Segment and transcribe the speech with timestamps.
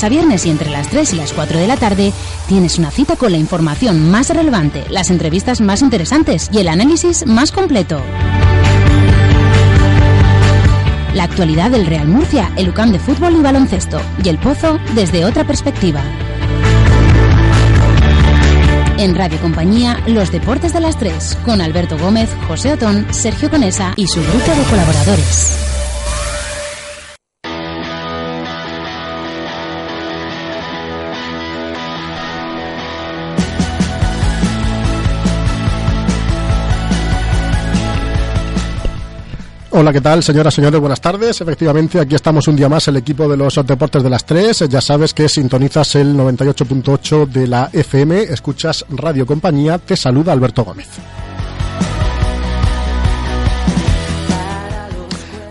[0.00, 2.14] a viernes y entre las 3 y las 4 de la tarde
[2.48, 7.26] tienes una cita con la información más relevante, las entrevistas más interesantes y el análisis
[7.26, 8.00] más completo.
[11.12, 15.26] La actualidad del Real Murcia, el UCAM de fútbol y baloncesto y el Pozo desde
[15.26, 16.02] otra perspectiva.
[18.96, 23.92] En Radio Compañía, los deportes de las 3 con Alberto Gómez, José Otón, Sergio Conesa
[23.96, 25.71] y su grupo de colaboradores.
[39.74, 40.78] Hola, ¿qué tal, señoras, señores?
[40.78, 41.40] Buenas tardes.
[41.40, 44.58] Efectivamente, aquí estamos un día más, el equipo de los deportes de las tres.
[44.68, 49.78] Ya sabes que sintonizas el 98.8 de la FM, escuchas Radio Compañía.
[49.78, 50.88] Te saluda Alberto Gómez.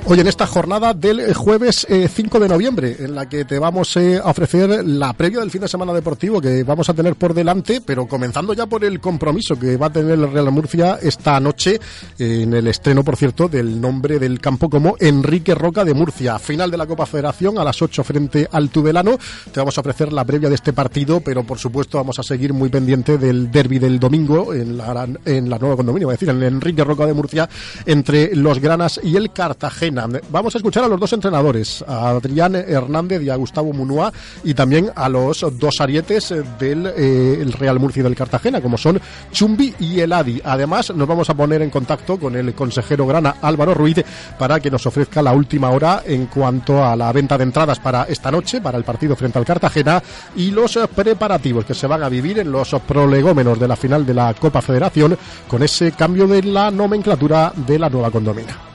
[0.04, 3.60] Hoy en esta jornada del eh, jueves 5 eh, de noviembre, en la que te
[3.60, 7.16] vamos eh, a ofrecer la previa del fin de semana deportivo que vamos a tener
[7.16, 10.98] por delante, pero comenzando ya por el compromiso que va a tener el Real Murcia
[11.02, 11.80] esta noche,
[12.18, 16.40] en el estreno, por cierto, del nombre del campo como Enrique Roca de Murcia.
[16.40, 19.18] Final de la Copa Federación a las 8 frente al Tudelano.
[19.52, 22.54] Te vamos a ofrecer la previa de este partido, pero por supuesto vamos a seguir
[22.54, 27.06] muy pendiente del derby del domingo en la, nueva condominio, es decir, en Enrique Roca
[27.06, 27.48] de Murcia
[27.86, 30.01] entre los Granas y el Cartagena.
[30.30, 34.12] Vamos a escuchar a los dos entrenadores, a Adrián Hernández y a Gustavo Munúa,
[34.44, 39.00] y también a los dos arietes del eh, Real Murcia del Cartagena, como son
[39.32, 40.42] Chumbi y Eladi.
[40.44, 44.04] Además, nos vamos a poner en contacto con el consejero grana Álvaro Ruiz
[44.38, 48.04] para que nos ofrezca la última hora en cuanto a la venta de entradas para
[48.04, 50.02] esta noche, para el partido frente al Cartagena,
[50.36, 54.14] y los preparativos que se van a vivir en los prolegómenos de la final de
[54.14, 58.71] la Copa Federación con ese cambio de la nomenclatura de la nueva condomina.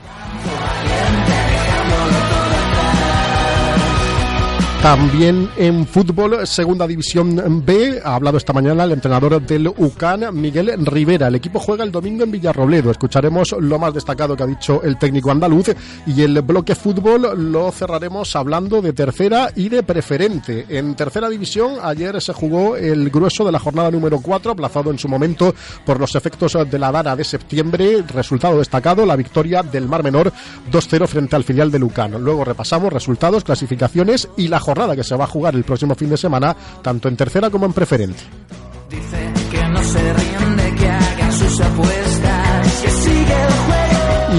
[4.81, 10.73] También en fútbol, segunda división B, ha hablado esta mañana el entrenador del UCAN, Miguel
[10.85, 11.27] Rivera.
[11.27, 12.91] El equipo juega el domingo en Villarrobledo.
[12.91, 15.71] Escucharemos lo más destacado que ha dicho el técnico andaluz
[16.05, 20.65] y el bloque fútbol lo cerraremos hablando de tercera y de preferente.
[20.69, 24.99] En tercera división, ayer se jugó el grueso de la jornada número 4, aplazado en
[24.99, 25.53] su momento
[25.85, 28.03] por los efectos de la Dana de septiembre.
[28.07, 30.31] Resultado destacado, la victoria del Mar Menor
[30.71, 32.23] 2-0 frente al filial del UCAN.
[32.23, 36.09] Luego repasamos resultados, clasificaciones y la jornada que se va a jugar el próximo fin
[36.09, 38.21] de semana, tanto en tercera como en preferente.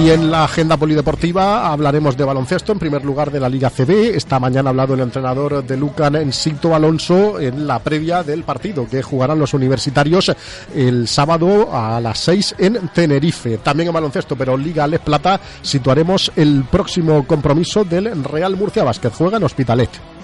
[0.05, 4.15] Y en la agenda polideportiva hablaremos de baloncesto, en primer lugar de la Liga CB.
[4.15, 8.45] Esta mañana ha hablado el entrenador de Lucan, en Sito Alonso, en la previa del
[8.45, 10.31] partido que jugarán los universitarios
[10.75, 13.59] el sábado a las 6 en Tenerife.
[13.59, 19.15] También en baloncesto, pero Liga Les Plata, situaremos el próximo compromiso del Real Murcia Vázquez.
[19.17, 20.18] Juega en Hospitalet.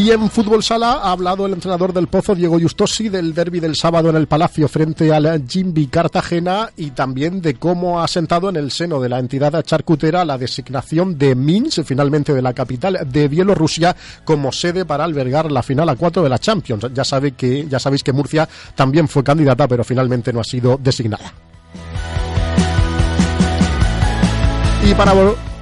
[0.00, 3.76] Y en fútbol sala ha hablado el entrenador del Pozo, Diego Justosi, del derby del
[3.76, 8.56] sábado en el Palacio frente al Jimby Cartagena y también de cómo ha sentado en
[8.56, 13.28] el seno de la entidad charcutera la designación de Minsk, finalmente de la capital de
[13.28, 16.86] Bielorrusia, como sede para albergar la final a cuatro de la Champions.
[16.94, 20.78] Ya, sabe que, ya sabéis que Murcia también fue candidata, pero finalmente no ha sido
[20.80, 21.34] designada.
[24.82, 25.12] Y para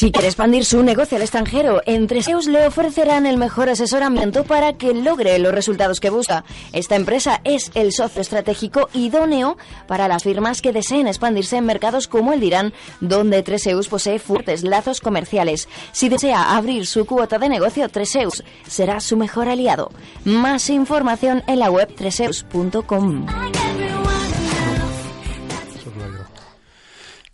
[0.00, 4.94] Si quiere expandir su negocio al extranjero, entre le ofrecerán el mejor asesoramiento para que
[4.94, 6.42] logre los resultados que busca.
[6.72, 12.08] Esta empresa es el socio estratégico idóneo para las firmas que deseen expandirse en mercados
[12.08, 15.68] como el dirán, donde Treseus posee fuertes lazos comerciales.
[15.92, 19.92] Si desea abrir su cuota de negocio, Treseus será su mejor aliado.
[20.24, 23.26] Más información en la web treseus.com.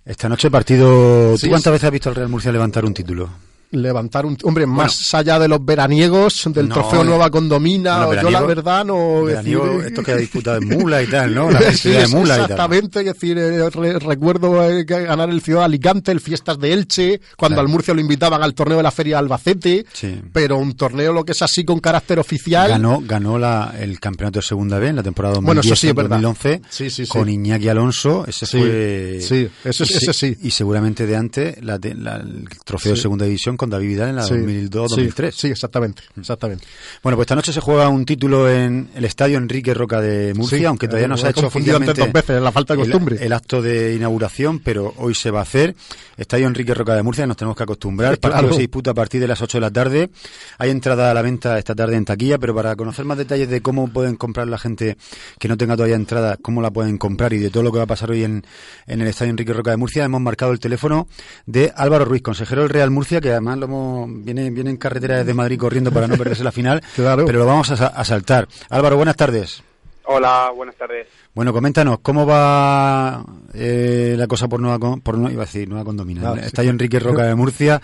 [0.06, 1.34] Esta noche partido...
[1.36, 3.28] ¿Tú cuántas veces has visto al Real Murcia levantar un título?
[3.70, 8.42] Levantar un hombre más allá de los veraniegos del trofeo eh, Nueva Condomina yo la
[8.42, 13.00] verdad no esto que ha disputado en Mula y tal no la de Mula exactamente
[13.00, 13.68] es decir eh,
[13.98, 18.00] recuerdo eh, ganar el Ciudad de Alicante el Fiestas de Elche cuando al Murcia lo
[18.00, 19.86] invitaban al torneo de la Feria de Albacete
[20.32, 24.38] pero un torneo lo que es así con carácter oficial ganó ganó la, el campeonato
[24.38, 29.48] de segunda vez en la temporada 2010 bueno, 2011 con Iñaki Alonso ese fue sí
[29.64, 30.36] ese, ese, sí.
[30.42, 34.26] y seguramente de antes la, el trofeo de segunda división con David Vidal en la
[34.26, 35.30] 2002-2003.
[35.32, 36.66] Sí, exactamente, exactamente.
[37.02, 40.68] Bueno, pues esta noche se juega un título en el estadio Enrique Roca de Murcia,
[40.68, 43.18] aunque todavía no se ha hecho oficialmente dos veces, la falta de costumbre.
[43.20, 45.74] El, acto de inauguración, pero hoy se va a hacer.
[46.16, 48.12] Estadio Enrique Roca de Murcia, nos tenemos que acostumbrar.
[48.12, 50.10] El partido se disputa a partir de las 8 de la tarde.
[50.58, 53.60] Hay entrada a la venta esta tarde en taquilla, pero para conocer más detalles de
[53.60, 54.96] cómo pueden comprar la gente
[55.38, 57.84] que no tenga todavía entrada, cómo la pueden comprar y de todo lo que va
[57.84, 58.44] a pasar hoy en,
[58.86, 61.08] en el Estadio Enrique Roca de Murcia, hemos marcado el teléfono
[61.46, 65.18] de Álvaro Ruiz, consejero del Real Murcia, que además lo hemos viene, viene en carretera
[65.18, 68.48] desde Madrid corriendo para no perderse la final, pero lo vamos a, saltar.
[68.70, 69.62] Álvaro, buenas tardes.
[70.08, 71.08] Hola, buenas tardes.
[71.34, 76.30] Bueno, coméntanos, ¿cómo va eh, la cosa por Nueva, por, iba a decir, Nueva Condomina?
[76.30, 77.80] Ah, Estadio Enrique Roca de Murcia.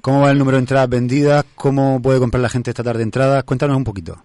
[0.00, 1.44] ¿Cómo va el número de entradas vendidas?
[1.54, 3.44] ¿Cómo puede comprar la gente esta tarde entradas?
[3.44, 4.16] Cuéntanos un poquito.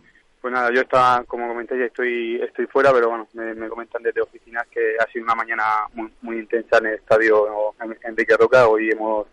[0.41, 4.21] Pues nada, yo estaba, como comenté, ya estoy, estoy fuera, pero bueno, me, comentan desde
[4.21, 5.63] oficinas que ha sido una mañana
[5.93, 7.73] muy, muy intensa en el estadio
[8.03, 8.67] Enrique Roca.
[8.67, 9.27] Hoy hemos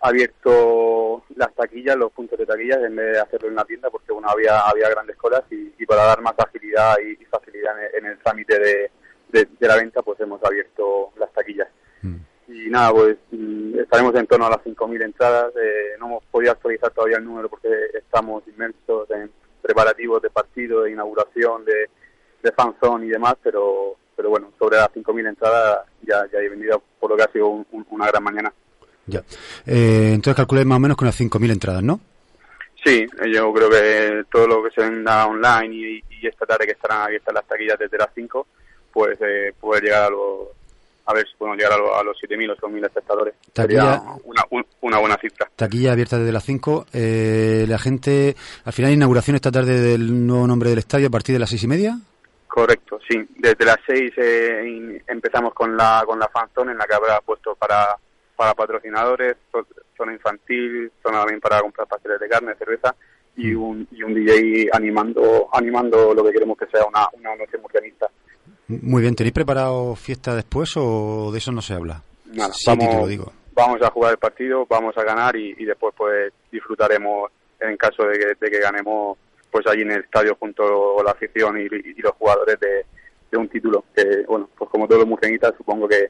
[0.00, 4.12] abierto las taquillas, los puntos de taquillas, en vez de hacerlo en la tienda, porque
[4.12, 8.58] bueno, había, había grandes colas y, para dar más agilidad y, facilidad en, el trámite
[8.58, 8.90] de,
[9.28, 11.68] de, la venta, pues hemos abierto las taquillas.
[12.02, 12.16] Mm.
[12.48, 15.52] Y nada, pues mm, estaremos en torno a las 5.000 entradas.
[15.56, 19.30] Eh, no hemos podido actualizar todavía el número porque estamos inmersos en
[19.60, 21.90] preparativos de partido, de inauguración, de,
[22.42, 26.82] de fanzone y demás, pero pero bueno, sobre las 5.000 entradas ya, ya he vendido
[27.00, 28.52] por lo que ha sido una gran mañana.
[29.10, 29.22] Ya.
[29.66, 32.00] Eh, entonces calculé más o menos con unas 5.000 entradas, ¿no?
[32.84, 37.02] Sí, yo creo que todo lo que se venda online y, esta tarde que estarán
[37.02, 38.46] abiertas las taquillas desde las 5,
[38.92, 40.48] pues eh, poder llegar a los
[41.06, 43.34] a ver si podemos llegar a, los 7.000 o 8.000 espectadores.
[43.54, 44.44] Sería una,
[44.80, 45.50] una, buena cifra.
[45.56, 46.86] Taquilla abierta desde las 5.
[46.92, 51.32] Eh, la gente, al final, inauguración esta tarde del nuevo nombre del estadio a partir
[51.32, 51.98] de las seis y media.
[52.46, 53.16] Correcto, sí.
[53.36, 57.54] Desde las 6 eh, empezamos con la con la fanzone en la que habrá puesto
[57.54, 57.96] para
[58.40, 59.36] para patrocinadores,
[59.94, 62.94] zona infantil, zona también para comprar pasteles de carne, cerveza
[63.36, 63.62] y mm.
[63.62, 68.08] un, y un DJ animando animando lo que queremos que sea una, una noche murcianista.
[68.68, 72.02] Muy bien, ¿tenéis preparado fiesta después o de eso no se habla?
[72.32, 77.76] Nada, vamos, vamos a jugar el partido, vamos a ganar y, después pues disfrutaremos en
[77.76, 79.18] caso de que, de que ganemos
[79.50, 82.86] pues allí en el estadio junto a la afición y, los jugadores de,
[83.30, 86.08] de, un título que bueno pues como todos los murcianistas supongo que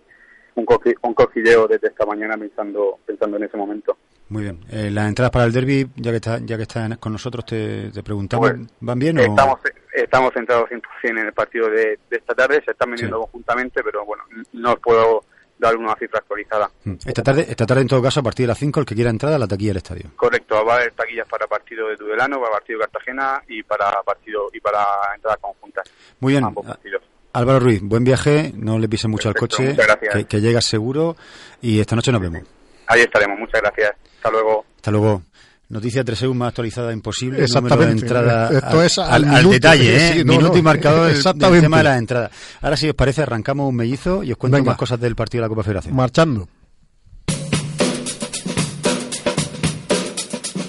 [0.55, 0.67] un,
[1.03, 3.97] un cosquilleo desde esta mañana pensando pensando en ese momento.
[4.31, 4.61] Muy bien.
[4.71, 7.91] Eh, las entradas para el derby, ya que está, ya que estás con nosotros, te,
[8.03, 9.23] preguntamos, pues, ¿van bien o...?
[9.23, 9.61] Estamos,
[9.93, 14.23] estamos centrados 100% en el partido de, esta tarde, se están vendiendo conjuntamente, pero bueno,
[14.53, 15.25] no os puedo
[15.59, 16.71] dar una cifra actualizada.
[16.85, 16.95] Mm.
[17.05, 19.11] Esta tarde, esta tarde en todo caso, a partir de las 5, el que quiera
[19.11, 20.11] entrada la taquilla del estadio.
[20.15, 23.91] Correcto, va a haber taquillas para partido de Tudelano, para partido de Cartagena y para
[24.05, 25.91] partido y para entradas conjuntas.
[26.21, 26.45] Muy bien.
[27.33, 29.77] Álvaro Ruiz, buen viaje, no le pise mucho al coche,
[30.13, 31.17] que, que llegas seguro
[31.63, 32.43] y esta noche nos vemos.
[32.87, 33.93] Ahí estaremos, muchas gracias.
[34.17, 34.65] Hasta luego.
[34.77, 35.23] Hasta luego.
[35.71, 37.45] Noticia 3 más actualizada imposible.
[37.45, 37.87] Exactamente.
[37.87, 40.25] de entrada Esto es al, detalle, ¿eh?
[40.25, 42.31] minuto y marcador del, tema de la entrada.
[42.61, 45.45] Ahora, si os parece, arrancamos un mellizo y os cuento más cosas del partido de
[45.45, 45.95] la Copa Federación.
[45.95, 46.49] Marchando.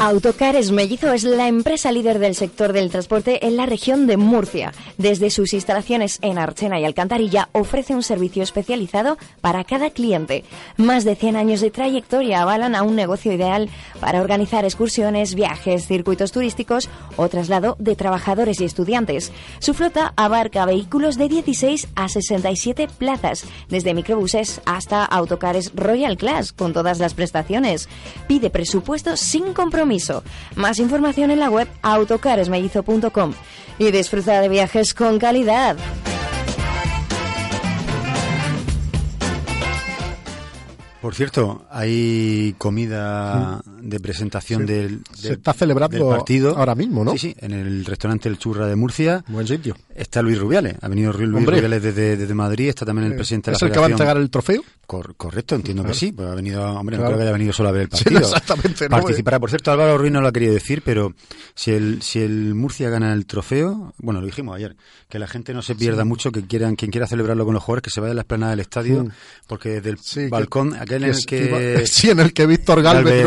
[0.04, 4.74] Autocares Mellizo es la empresa líder del sector del transporte en la región de Murcia.
[4.98, 10.44] Desde sus instalaciones en Archena y Alcantarilla ofrece un servicio especializado para cada cliente.
[10.76, 15.86] Más de 100 años de trayectoria avalan a un negocio ideal para organizar excursiones, viajes,
[15.86, 19.32] circuitos turísticos o traslado de trabajadores y estudiantes.
[19.60, 26.54] Su flota abarca vehículos de 16 a 67 plazas, desde microbuses hasta autocares Royal Class
[26.54, 27.88] con todas las prestaciones.
[28.28, 29.91] Pide presupuesto sin compromiso
[30.56, 33.34] más información en la web autocaresmellizo.com
[33.78, 35.76] y disfruta de viajes con calidad.
[41.02, 46.56] Por cierto, hay comida de presentación del, Se está celebrando partido.
[46.56, 47.14] ahora mismo, ¿no?
[47.14, 49.24] Sí, sí, en el restaurante El Churra de Murcia.
[49.28, 49.76] Buen sitio.
[49.96, 53.50] Está Luis Rubiales, ha venido Luis Rubiales desde, desde, Madrid, está también el eh, presidente
[53.50, 54.62] de la ¿Es el que va a entregar el trofeo?
[55.16, 57.72] correcto, entiendo que sí, pues ha venido, hombre, no creo que haya venido solo a
[57.72, 58.20] ver el partido.
[58.20, 58.90] exactamente.
[58.90, 61.14] Participará, por cierto, Álvaro Ruiz no lo ha querido decir, pero
[61.56, 64.76] si el, si el Murcia gana el trofeo, bueno, lo dijimos ayer,
[65.10, 67.84] que la gente no se pierda mucho, que quieran, quien quiera celebrarlo con los jugadores,
[67.84, 69.08] que se vaya a la esplanada del estadio,
[69.48, 71.84] porque desde el balcón, aquel en el que...
[71.86, 73.26] sí, en el que Víctor Galvez,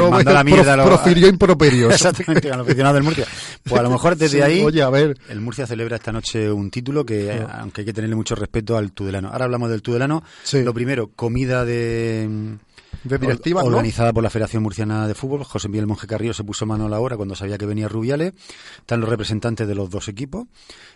[0.85, 1.95] profirió improperios.
[1.95, 3.27] Exactamente, al aficionado del Murcia.
[3.63, 5.17] Pues a lo mejor desde ahí, oye, a ver.
[5.29, 8.93] el Murcia celebra esta noche un título que, aunque hay que tenerle mucho respeto al
[8.93, 9.29] Tudelano.
[9.29, 10.23] Ahora hablamos del Tudelano.
[10.53, 12.59] Lo primero, comida de
[13.05, 15.45] de organizada por la Federación Murciana de Fútbol.
[15.45, 18.33] José Miguel Monje Carrillo se puso mano a la obra cuando sabía que venía Rubiales.
[18.79, 20.47] Están los representantes de los dos equipos.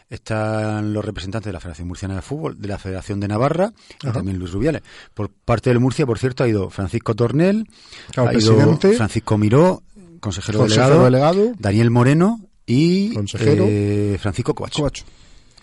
[0.08, 3.72] Están los representantes de la Federación Murciana de Fútbol, de la Federación de Navarra
[4.02, 4.82] y también Luis Rubiales.
[5.12, 7.68] Por parte del Murcia, por cierto, ha ido Francisco Tornel,
[8.16, 9.82] ha ido Francisco Miró,
[10.20, 10.66] consejero,
[11.04, 14.90] delegado, Daniel Moreno y eh, Francisco Coacho.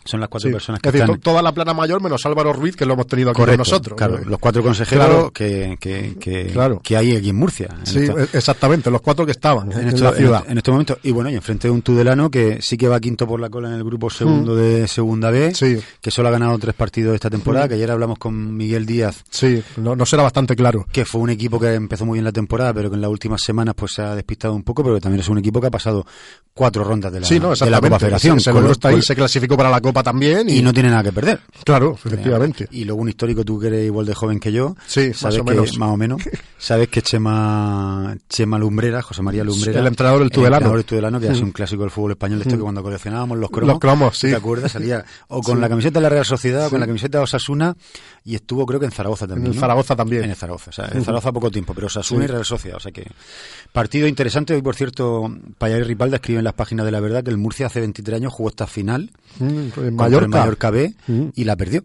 [0.06, 2.94] Son las cuatro personas que es toda la plana mayor menos Álvaro Ruiz, que lo
[2.94, 3.98] hemos tenido aquí con nosotros.
[3.98, 7.70] Claro, los cuatro consejeros que, que, que, que, hay aquí en Murcia.
[7.84, 10.44] sí, exactamente, los cuatro que estaban en, esta ciudad.
[10.48, 11.00] En, este momento.
[11.02, 13.70] Y bueno, y enfrente de un Tudelano que sí que va quinto por la cola
[13.70, 14.58] en el grupo segundo mm.
[14.58, 15.54] de Segunda B,
[16.02, 17.70] que solo ha ganado tres partidos esta temporada, mm.
[17.70, 19.24] que ayer hablamos con Miguel Díaz.
[19.32, 20.86] Sí, no, no será bastante claro.
[20.92, 23.42] Que fue un equipo que empezó muy bien la temporada, pero que en las últimas
[23.42, 25.72] semanas pues se ha despistado un poco, pero que también es un equipo que ha
[25.72, 26.06] pasado
[26.54, 28.38] cuatro rondas de la, de la Copa Federación.
[28.38, 30.50] Está ahí, se clasificó para la Copa también.
[30.50, 31.42] y no tiene nada que perder.
[31.64, 32.68] Claro, efectivamente.
[32.72, 35.40] Y luego un histórico, tú que eres igual de joven que yo, sí, sabes más
[35.40, 35.78] o menos.
[35.78, 36.22] más o menos,
[36.58, 40.86] sabes que Chema, Chema Lumbrera, José María Lumbrera, el entrenador del Tudelano, el entrenador del
[40.86, 43.80] Tudelano que es un clásico del fútbol español, esto que cuando coleccionábamos los cromos, los
[43.80, 44.28] cromos sí.
[44.28, 44.72] ¿te acuerdas?
[44.72, 47.76] Salía o con la camiseta de la Real Sociedad o con la camiseta de Osasuna
[48.24, 49.48] y estuvo creo que en Zaragoza también.
[49.48, 50.24] En el Zaragoza también.
[50.24, 52.80] En el Zaragoza, o sea, en Zaragoza poco tiempo, pero Osasuna y Real Sociedad, o
[52.80, 53.08] sea que
[53.72, 54.54] partido interesante.
[54.54, 57.38] Hoy, por cierto, Payar y Ripalda escriben en las páginas de la verdad que el
[57.38, 60.40] Murcia hace 23 años jugó esta final mm, en Mallorca.
[60.40, 61.28] Mallorca B mm.
[61.36, 61.84] y la perdió.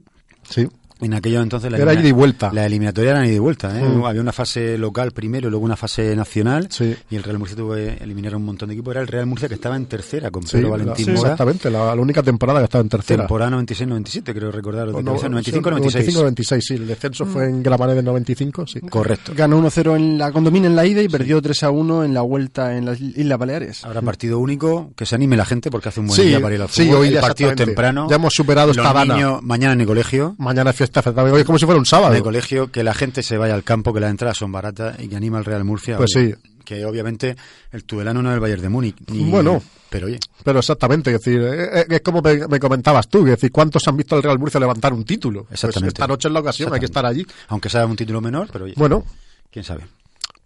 [0.49, 0.69] Sí.
[1.01, 2.51] En aquello entonces la, era ida y vuelta.
[2.53, 3.79] la eliminatoria era ida y vuelta.
[3.79, 3.83] ¿eh?
[3.83, 4.05] Mm.
[4.05, 6.69] Había una fase local primero y luego una fase nacional.
[7.11, 8.93] Y el Real Murcia tuvo que eliminar un montón de equipos.
[8.93, 12.23] Era el Real Murcia que estaba en tercera con Pedro Valentín sí, Exactamente, la, única
[12.23, 13.23] temporada que estaba en tercera.
[13.25, 14.89] Temporada 96-97, creo recordar.
[14.89, 16.35] No, 95-96.
[16.35, 16.75] 95-96, sí.
[16.75, 18.81] El descenso fue en Gramané del 95, sí.
[18.81, 19.33] Correcto.
[19.35, 22.85] Ganó 1-0 en la condomina en la ida y perdió 3-1 en la vuelta en
[22.87, 23.85] las Islas Baleares.
[23.85, 26.63] Ahora partido único, que se anime la gente porque hace un buen día para ir
[26.63, 26.87] al fútbol.
[26.87, 28.07] Sí, hoy el partido temprano.
[28.09, 29.41] Ya hemos superado esta dana.
[29.43, 30.35] Mañana en el colegio.
[30.39, 30.90] Mañana fiesta.
[31.33, 32.13] Hoy como si un sábado.
[32.13, 35.09] De colegio, que la gente se vaya al campo, que las entradas son baratas y
[35.09, 35.97] que anima al Real Murcia.
[35.97, 36.35] Pues sí.
[36.65, 37.37] Que obviamente
[37.73, 38.97] el Tudelano no es el Bayern de Múnich.
[39.09, 39.63] bueno.
[39.89, 40.21] Pero oye.
[40.45, 43.97] Pero exactamente, es decir, eh, eh, es como me, comentabas tú, es decir, ¿cuántos han
[43.97, 45.45] visto al Real Murcia levantar un título?
[45.47, 45.89] Pues exactamente.
[45.89, 47.27] esta noche es la ocasión, hay que estar allí.
[47.49, 48.75] Aunque sea un título menor, pero oye.
[48.77, 49.05] Bueno.
[49.51, 49.83] ¿Quién sabe?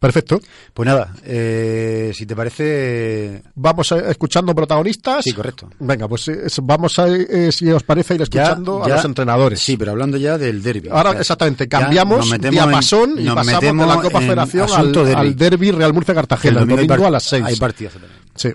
[0.04, 0.38] Perfecto.
[0.74, 3.42] Pues nada, eh, si te parece...
[3.54, 5.24] Vamos escuchando protagonistas.
[5.24, 5.70] Sí, correcto.
[5.78, 9.60] Venga, pues eh, vamos a, eh, si os parece, ir escuchando a los entrenadores.
[9.60, 10.90] Sí, pero hablando ya del derby.
[10.90, 14.68] Ahora, exactamente, cambiamos diapasón y pasamos de la Copa Federación
[15.16, 15.70] al, derby.
[15.70, 17.44] Real Murcia-Cartagena, el domingo, a las 6.
[17.46, 17.94] Hay partidas
[18.34, 18.50] Sí.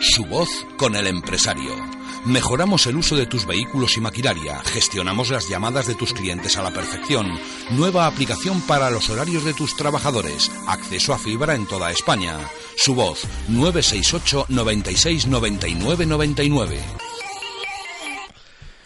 [0.00, 5.48] Su voz con el empresario Mejoramos el uso de tus vehículos y maquinaria, gestionamos las
[5.48, 7.26] llamadas de tus clientes a la perfección,
[7.70, 12.38] nueva aplicación para los horarios de tus trabajadores, acceso a fibra en toda España.
[12.76, 16.80] Su voz 968 96 99 99.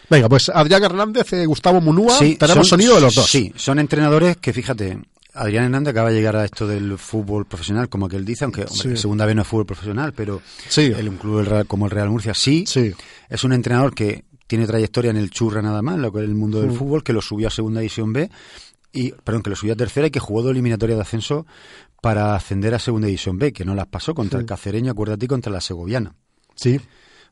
[0.09, 3.29] Venga, pues Adrián Hernández, y eh, Gustavo Munúa, tenemos sonido de los dos.
[3.29, 4.99] Sí, son entrenadores que fíjate,
[5.35, 8.67] Adrián Hernández acaba de llegar a esto del fútbol profesional, como que él dice, aunque
[8.69, 10.41] segunda vez no es fútbol profesional, pero
[10.77, 12.65] el club como el Real Murcia sí.
[13.29, 16.35] Es un entrenador que tiene trayectoria en el churra nada más, lo que es el
[16.35, 18.31] mundo del fútbol, que lo subió a segunda división B
[18.93, 21.47] y perdón, que lo subió a tercera y que jugó dos eliminatorias de ascenso
[22.01, 25.51] para ascender a segunda división B, que no las pasó contra el Cacereño, acuérdate, contra
[25.51, 26.15] la Segoviana.
[26.55, 26.81] Sí.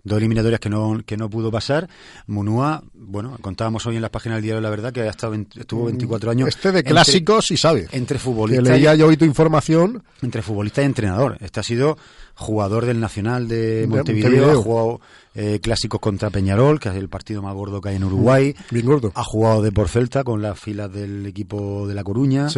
[0.05, 1.89] Dos eliminatorias que no, que no pudo pasar.
[2.27, 5.87] Munúa, bueno, contábamos hoy en las páginas del diario La Verdad que ha estado, estuvo
[5.87, 6.49] 24 años.
[6.49, 7.89] Este de clásicos, y sabe.
[7.93, 8.67] Entre futbolistas.
[8.67, 10.03] Que leía yo hoy tu información.
[10.23, 11.37] Entre futbolista y entrenador.
[11.41, 11.97] Este ha sido
[12.35, 15.01] jugador del Nacional de Montevideo, ha jugado
[15.35, 18.55] eh, clásicos contra Peñarol, que es el partido más gordo que hay en Uruguay.
[18.71, 19.13] Bien gordo.
[19.15, 22.49] Ha jugado de por Celta con las filas del equipo de La Coruña.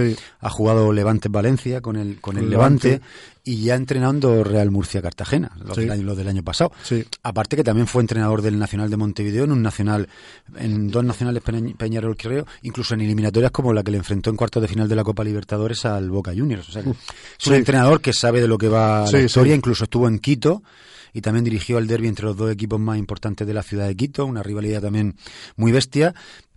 [0.41, 3.01] Ha jugado Levante Valencia con el, con el Levante.
[3.47, 6.73] Y ya entrenando Real Murcia Cartagena, los, del, año, del año pasado.
[7.23, 10.09] Aparte que también fue entrenador del Nacional de Montevideo en un nacional,
[10.57, 11.43] en dos nacionales
[11.77, 14.97] Peñarol creo, incluso en eliminatorias como la que le enfrentó en cuartos de final de
[14.97, 16.71] la Copa Libertadores al Boca Juniors.
[16.71, 20.09] O sea, es un entrenador que sabe de lo que va la historia, incluso estuvo
[20.09, 20.63] en Quito
[21.15, 23.95] y también dirigió el derby entre los dos equipos más importantes de la ciudad de
[23.95, 25.15] Quito, una rivalidad también
[25.57, 26.13] muy bestia.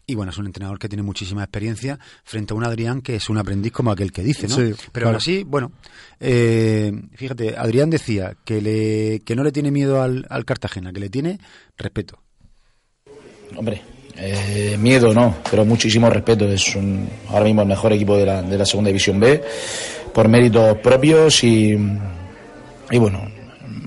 [0.09, 3.29] Y bueno, es un entrenador que tiene muchísima experiencia frente a un Adrián que es
[3.29, 4.55] un aprendiz como aquel que dice, ¿no?
[4.91, 5.73] Pero aún así, bueno,
[6.19, 11.09] eh, fíjate, Adrián decía que, le, que no le tiene miedo al, Cartagena, que le
[11.09, 11.39] tiene
[11.77, 12.19] respeto.
[13.57, 13.81] Hombre,
[14.15, 16.45] eh, miedo no, pero muchísimo respeto.
[16.49, 19.43] Es un, ahora mismo el mejor equipo de la, de la segunda división B,
[20.13, 21.77] por méritos propios y,
[22.89, 23.36] y bueno,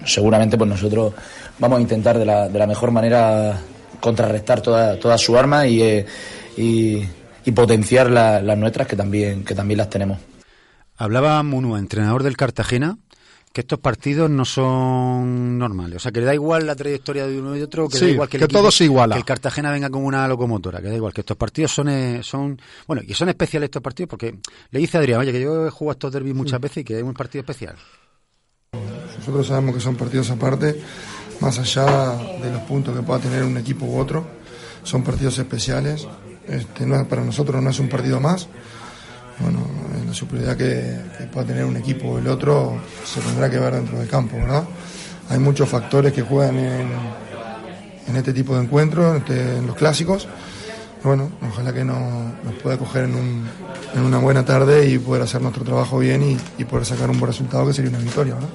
[0.04, 1.14] seguramente pues nosotros
[1.58, 3.58] vamos a intentar de la, de la mejor manera
[4.00, 6.06] contrarrestar toda, toda su arma y, eh,
[6.56, 7.06] y,
[7.54, 10.18] potenciar las nuestras que también, que también las tenemos.
[10.96, 12.96] Hablaba Munu, entrenador del Cartagena,
[13.52, 15.96] que estos partidos no son normales.
[15.96, 18.28] O sea, que le da igual la trayectoria de uno y otro, que da igual
[18.28, 19.16] que, el todo se iguala.
[19.16, 22.20] Que el Cartagena venga como una locomotora, que da igual, que estos partidos son, eh,
[22.22, 24.38] son bueno, y son especiales estos partidos porque
[24.70, 26.98] le dice a Adrián, oye, que yo he jugado estos derbis muchas veces y que
[26.98, 27.74] es un partido especial.
[29.20, 30.80] Nosotros sabemos que son partidos aparte,
[31.40, 34.26] más allá de los puntos que pueda tener un equipo u otro,
[34.82, 36.08] son partidos especiales.
[36.48, 38.48] Este, no, para nosotros no es un partido más.
[39.38, 39.58] Bueno,
[40.06, 43.98] la superioridad que, pueda tener un equipo o el otro se tendrá que ver dentro
[43.98, 44.64] del campo, ¿verdad?
[45.28, 50.26] Hay muchos factores que juegan en, este tipo de encuentros, este, en los clásicos.
[51.04, 55.98] Bueno, ojalá que nos, pueda coger en, una buena tarde y poder hacer nuestro trabajo
[55.98, 58.48] bien y poder sacar un buen resultado que sería una victoria, ¿verdad?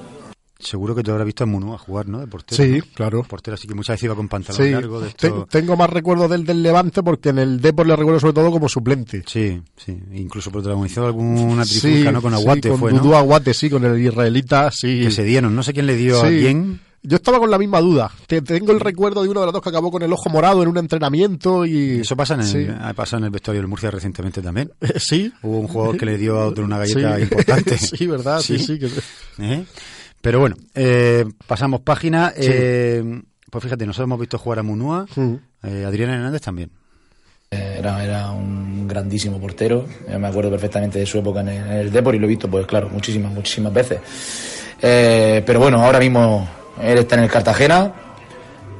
[0.58, 2.18] Seguro que tú habrás visto a Munu a jugar, ¿no?
[2.18, 2.62] De portero.
[2.62, 3.22] Sí, claro.
[3.22, 5.00] Portero, así que muchas veces iba con pantalón largo.
[5.00, 5.12] De
[5.50, 8.68] Tengo más recuerdos del, del Levante porque en el Depor le recuerdo sobre todo como
[8.68, 9.22] suplente.
[9.26, 9.98] Sí, sí.
[10.12, 12.22] Incluso protagonizó alguna trifulca, ¿no?
[12.22, 13.16] Con Aguate con fue, ¿no?
[13.16, 15.00] Aguate, sí, con el israelita, sí.
[15.00, 15.54] Que se dieron.
[15.54, 16.80] No sé quién le dio a quién.
[17.02, 18.10] Yo estaba con la misma duda.
[18.26, 20.68] Tengo el recuerdo de uno de los dos que acabó con el ojo morado en
[20.68, 22.00] un entrenamiento y...
[22.00, 24.72] Eso pasa en el, ha pasado en el vestuario del Murcia recientemente también.
[24.96, 25.32] sí.
[25.42, 27.78] Hubo un jugador que le dio a otro una galleta importante.
[27.78, 28.40] sí, ¿verdad?
[28.40, 28.80] Sí, sí.
[29.38, 29.64] ¿Eh?
[30.26, 32.32] Pero bueno, eh, pasamos página.
[32.36, 33.00] Eh,
[33.48, 35.06] pues fíjate, nosotros hemos visto jugar a Munúa,
[35.62, 36.72] eh, Adrián Hernández también.
[37.48, 39.86] Era, era, un grandísimo portero,
[40.18, 42.88] me acuerdo perfectamente de su época en el, en y lo he visto, pues claro,
[42.88, 44.00] muchísimas, muchísimas veces.
[44.80, 46.48] pero bueno, ahora mismo
[46.82, 47.94] él está en el Cartagena,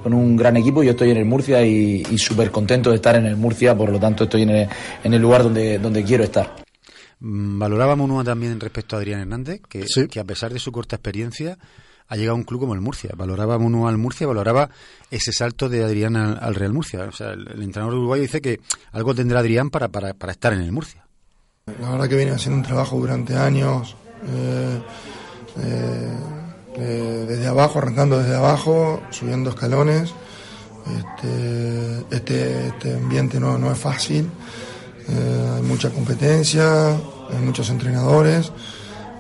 [0.03, 3.25] con un gran equipo, yo estoy en el Murcia y, súper contento de estar en
[3.25, 4.69] el Murcia, por lo tanto estoy en el,
[5.05, 6.66] en el lugar donde, donde quiero estar.
[7.27, 10.95] Mm, valoraba Munua también respecto a Adrián Hernández, que, que, a pesar de su corta
[10.95, 11.59] experiencia
[12.07, 13.11] ha llegado a un club como el Murcia.
[13.17, 14.71] Valoraba Munua al Murcia, valoraba
[15.11, 17.03] ese salto de Adrián al, Real Murcia.
[17.03, 18.61] O sea, el, entrenador uruguayo dice que
[18.93, 21.05] algo tendrá Adrián para, para, para, estar en el Murcia.
[21.81, 23.97] La verdad que viene haciendo un trabajo durante años,
[24.29, 24.81] eh,
[26.79, 30.15] eh, desde abajo, arrancando desde abajo, subiendo escalones.
[30.87, 34.31] Este, este, este ambiente no, no es fácil.
[35.09, 36.97] Eh, hay mucha competencia,
[37.33, 38.53] hay muchos entrenadores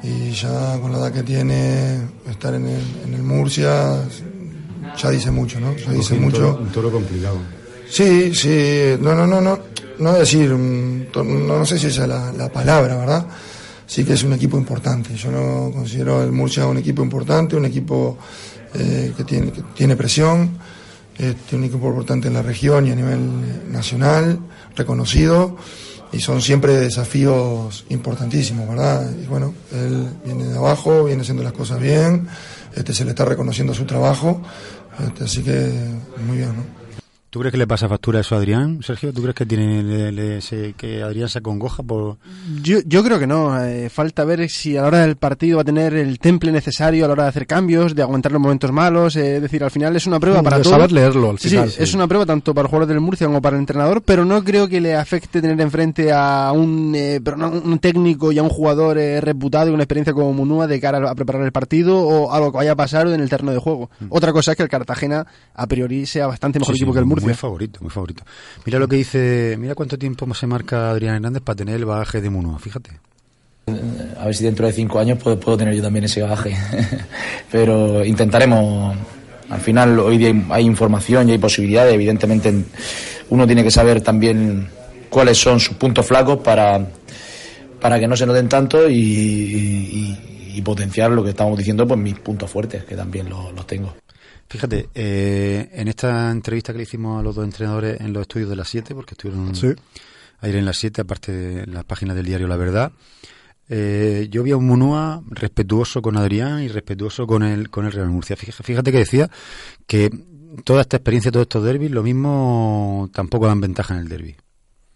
[0.02, 4.02] y ya con la edad que tiene estar en el, en el Murcia
[4.96, 5.76] ya dice mucho, ¿no?
[5.76, 6.58] Ya dice mucho.
[6.60, 7.38] un toro complicado.
[7.88, 9.58] Sí, sí, no, no, no, no,
[9.98, 13.26] no decir, no, sé si esa es la, palabra, ¿verdad?
[13.86, 15.14] Sí que es un equipo importante.
[15.14, 18.18] Yo no considero el Murcia un equipo importante, un equipo
[18.74, 20.58] eh, que, tiene, que tiene presión,
[21.16, 24.38] este, un equipo importante en la región y a nivel nacional
[24.74, 25.56] reconocido
[26.12, 29.10] y son siempre desafíos importantísimos, ¿verdad?
[29.22, 32.28] Y bueno, él viene de abajo, viene haciendo las cosas bien,
[32.74, 34.42] este, se le está reconociendo su trabajo,
[35.04, 35.72] este, así que
[36.26, 36.75] muy bien, ¿no?
[37.36, 39.12] ¿Tú crees que le pasa factura eso a Adrián, Sergio?
[39.12, 40.40] ¿Tú crees que tiene
[40.74, 42.16] que Adrián se acongoja por...?
[42.62, 43.62] Yo, yo creo que no.
[43.62, 47.04] Eh, falta ver si a la hora del partido va a tener el temple necesario
[47.04, 49.16] a la hora de hacer cambios, de aguantar los momentos malos.
[49.16, 50.70] Eh, es decir, al final es una prueba para todos.
[50.70, 51.68] saber leerlo al final.
[51.68, 54.24] Sí, es una prueba tanto para el jugador del Murcia como para el entrenador, pero
[54.24, 58.48] no creo que le afecte tener enfrente a un, eh, un técnico y a un
[58.48, 62.40] jugador reputado y una experiencia como Munúa de cara a preparar el partido o a
[62.40, 63.90] lo que vaya a pasar en el terreno de juego.
[64.00, 64.06] Mm.
[64.08, 67.25] Otra cosa es que el Cartagena a priori sea bastante mejor equipo que el Murcia.
[67.26, 68.24] Muy favorito, muy favorito.
[68.64, 72.20] Mira lo que dice, mira cuánto tiempo se marca Adrián Hernández para tener el bagaje
[72.20, 72.90] de Munua, fíjate.
[74.18, 76.56] A ver si dentro de cinco años puedo, puedo tener yo también ese bagaje.
[77.50, 78.96] Pero intentaremos
[79.50, 82.52] Al final hoy día hay información y hay posibilidades, evidentemente
[83.30, 84.68] uno tiene que saber también
[85.08, 86.86] cuáles son sus puntos flacos para,
[87.80, 90.14] para que no se noten tanto y,
[90.64, 93.94] potenciar lo que estamos diciendo, pues mis puntos fuertes, que también los, tengo.
[94.48, 98.48] Fíjate, eh, en esta entrevista que le hicimos a los dos entrenadores en los estudios
[98.48, 99.52] de las 7, porque estuvieron
[100.40, 102.92] ayer en las 7, aparte de las páginas del diario La Verdad,
[103.68, 107.92] eh, yo vi a un Munúa respetuoso con Adrián y respetuoso con el, con el
[107.92, 108.36] Real Murcia.
[108.36, 109.28] Fíjate, que decía
[109.86, 110.10] que
[110.64, 114.36] toda esta experiencia, todos estos derbis, lo mismo tampoco dan ventaja en el derby.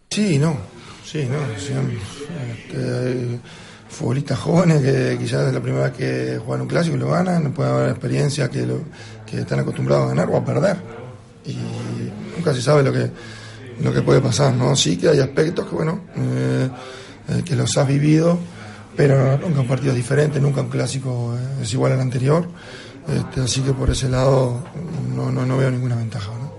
[0.09, 0.57] Sí, no,
[1.03, 1.41] sí, no.
[1.51, 3.39] Este,
[3.91, 7.51] futbolistas jóvenes que quizás es la primera vez que juegan un clásico y lo ganan,
[7.51, 8.65] puede haber experiencia que,
[9.25, 10.77] que están acostumbrados a ganar o a perder.
[11.45, 11.57] Y
[12.35, 13.09] nunca se sabe lo que,
[13.81, 14.75] lo que puede pasar, ¿no?
[14.75, 16.69] Sí que hay aspectos que, bueno, eh,
[17.29, 18.39] eh, que los has vivido
[18.95, 22.47] pero nunca un partido diferente, nunca un clásico eh, es igual al anterior,
[23.07, 24.63] este, así que por ese lado
[25.15, 26.31] no, no, no veo ninguna ventaja.
[26.31, 26.50] Frutos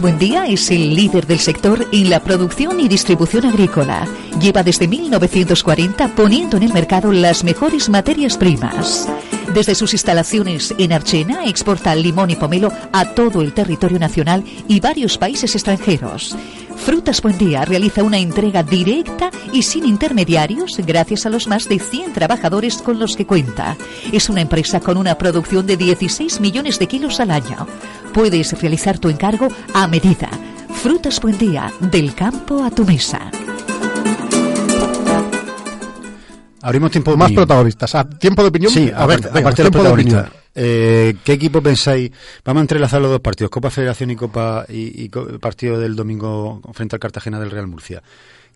[0.00, 4.06] Buen Día es el líder del sector en la producción y distribución agrícola.
[4.38, 9.08] Lleva desde 1940 poniendo en el mercado las mejores materias primas.
[9.54, 14.78] Desde sus instalaciones en Archena exporta limón y pomelo a todo el territorio nacional y
[14.80, 16.36] varios países extranjeros.
[16.84, 21.78] Frutas Buen Día realiza una entrega directa y sin intermediarios gracias a los más de
[21.78, 23.76] 100 trabajadores con los que cuenta.
[24.12, 27.66] Es una empresa con una producción de 16 millones de kilos al año.
[28.14, 30.30] Puedes realizar tu encargo a medida.
[30.82, 33.30] Frutas Buen Día, del campo a tu mesa.
[36.62, 37.94] Abrimos tiempo más protagonistas.
[37.94, 38.72] Ah, tiempo de opinión.
[38.72, 40.30] Sí, a ver, aparte, de protagonistas.
[40.54, 42.10] Eh, ¿Qué equipo pensáis?
[42.44, 46.96] Vamos a entrelazar los dos partidos, Copa Federación y Copa y, partido del domingo frente
[46.96, 48.02] al Cartagena del Real Murcia.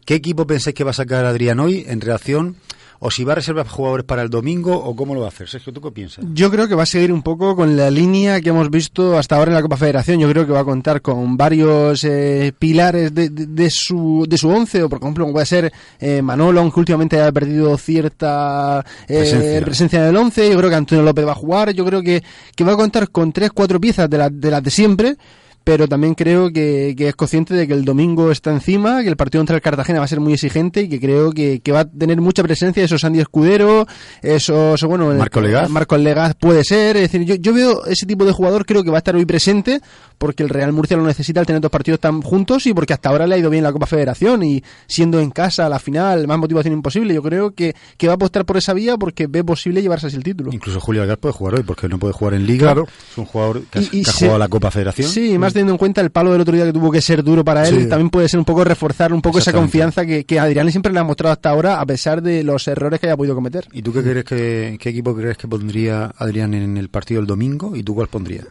[0.05, 2.57] ¿Qué equipo pensáis que va a sacar Adrián hoy en relación
[3.05, 5.49] o si va a reservar jugadores para el domingo o cómo lo va a hacer.
[5.49, 6.25] Sergio, ¿tú qué piensas?
[6.33, 9.37] Yo creo que va a seguir un poco con la línea que hemos visto hasta
[9.37, 10.21] ahora en la Copa Federación.
[10.21, 14.49] Yo creo que va a contar con varios eh, pilares de, de, su, de su
[14.49, 20.01] once, o por ejemplo, puede ser eh, Manolo, aunque últimamente haya perdido cierta eh, presencia.
[20.01, 20.49] en el once.
[20.49, 21.73] Yo creo que Antonio López va a jugar.
[21.73, 22.23] Yo creo que,
[22.55, 25.17] que va a contar con tres, cuatro piezas de, de las de siempre
[25.64, 29.40] pero también creo que, es consciente de que el domingo está encima, que el partido
[29.40, 32.20] contra el Cartagena va a ser muy exigente y que creo que, va a tener
[32.20, 33.87] mucha presencia esos Andy Escudero,
[34.22, 35.68] esos, bueno, Marco Legaz.
[35.70, 38.90] Marco Legaz puede ser, es decir, yo, yo veo ese tipo de jugador, creo que
[38.90, 39.81] va a estar hoy presente
[40.22, 43.08] porque el Real Murcia lo necesita al tener dos partidos tan juntos y porque hasta
[43.08, 46.28] ahora le ha ido bien la Copa Federación y siendo en casa a la final,
[46.28, 49.42] más motivación imposible, yo creo que, que va a apostar por esa vía porque ve
[49.42, 50.52] posible llevarse así el título.
[50.52, 53.64] Incluso Julio Algar puede jugar hoy porque no puede jugar en Liga, es un jugador
[53.64, 55.08] que, ha, jugado la Copa Federación.
[55.08, 57.44] Sí, más teniendo en cuenta el palo del otro día que tuvo que ser duro
[57.44, 60.70] para él, también puede ser un poco reforzar un poco esa confianza que, que Adrián
[60.70, 63.66] siempre le ha mostrado hasta ahora, a pesar de los errores que haya podido cometer.
[63.72, 67.26] ¿Y tú qué crees que, qué equipo crees que pondría Adrián en el partido el
[67.26, 68.46] domingo y tú cuál pondrías?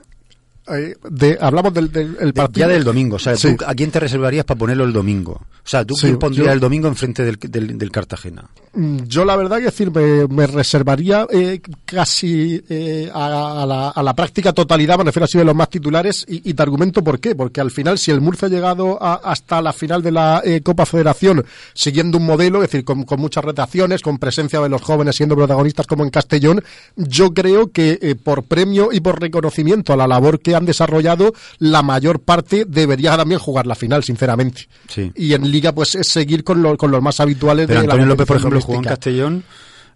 [0.74, 2.68] Eh, de, hablamos del, del partido.
[2.68, 3.34] ya del domingo, o sea,
[3.66, 5.34] ¿a quién te reservarías para ponerlo el domingo?
[5.34, 8.50] O sea, ¿tú quién pondrías el domingo enfrente del, del, del, Cartagena?
[8.74, 14.16] Mm, yo la verdad que decir, me, reservaría eh, casi eh, a, la, a, la,
[14.16, 17.62] práctica totalidad, me refiero así de los más titulares, y, te argumento por qué, porque
[17.62, 22.18] al final si el Murcia ha llegado hasta la final de la Copa Federación siguiendo
[22.18, 25.86] un modelo, es decir, con, con, muchas rotaciones, con presencia de los jóvenes siendo protagonistas
[25.86, 26.64] como en Castellón,
[26.96, 31.82] yo creo que por premio y por reconocimiento a la labor que han desarrollado, la
[31.82, 34.68] mayor parte debería también jugar la final, sinceramente.
[35.16, 38.38] Y en Liga, pues es seguir con, con los más habituales Pero Antonio López, por
[38.38, 39.44] ejemplo, jugó en Castellón,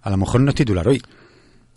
[0.02, 1.02] a lo mejor no es titular hoy.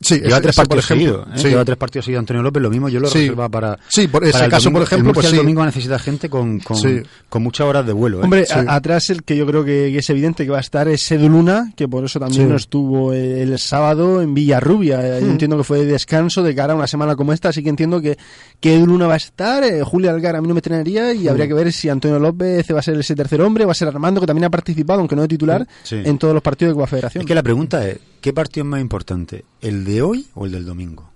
[0.01, 1.27] Sí, lleva tres partidos seguidos.
[1.35, 1.49] ¿eh?
[1.49, 3.31] Lleva tres partidos seguidos Antonio López, lo mismo yo lo sí.
[3.51, 3.79] para.
[3.89, 7.85] Sí, por ese caso, por ejemplo, pues el domingo necesita gente con, con, muchas horas
[7.85, 8.21] de vuelo.
[8.21, 8.25] ¿eh?
[8.25, 11.73] Hombre, atrás el que yo creo que, es evidente que va a estar es Eduluna,
[11.75, 15.01] que por eso también no estuvo el, sábado en Villarrubia.
[15.01, 15.31] Eh, yo hmm.
[15.31, 18.01] entiendo que fue de descanso de cara a una semana como esta, así que entiendo
[18.01, 18.17] que,
[18.61, 19.65] que Eduluna va a estar.
[19.83, 22.79] Julia Algar a mí no me trenaría y habría que ver si Antonio López va
[22.79, 25.23] a ser ese tercer hombre, va a ser Armando, que también ha participado, aunque no
[25.23, 27.23] de titular, en todos los partidos de Copa Federación.
[27.23, 30.53] Es que la pregunta es: ¿qué partido es más importante, el de hoy o el
[30.53, 31.09] del domingo?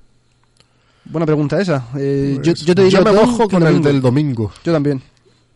[1.05, 1.89] Buena pregunta esa.
[1.97, 4.53] Eh, yo, pues, te diría me mojo con el del domingo.
[4.65, 5.03] Yo también.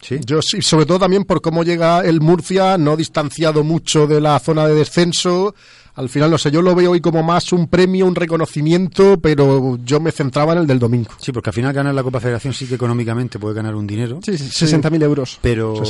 [0.00, 0.18] ¿Sí?
[0.24, 4.38] Yo sí, sobre todo también por cómo llega el Murcia, no distanciado mucho de la
[4.38, 5.54] zona de descenso.
[5.94, 9.78] Al final, no sé, yo lo veo hoy como más un premio, un reconocimiento, pero
[9.82, 11.11] yo me centraba en el del domingo.
[11.16, 14.20] Sí, porque al final ganar la Copa Federación sí que económicamente puede ganar un dinero.
[14.22, 15.38] Sí, 60.000 euros.
[15.40, 15.82] Pero...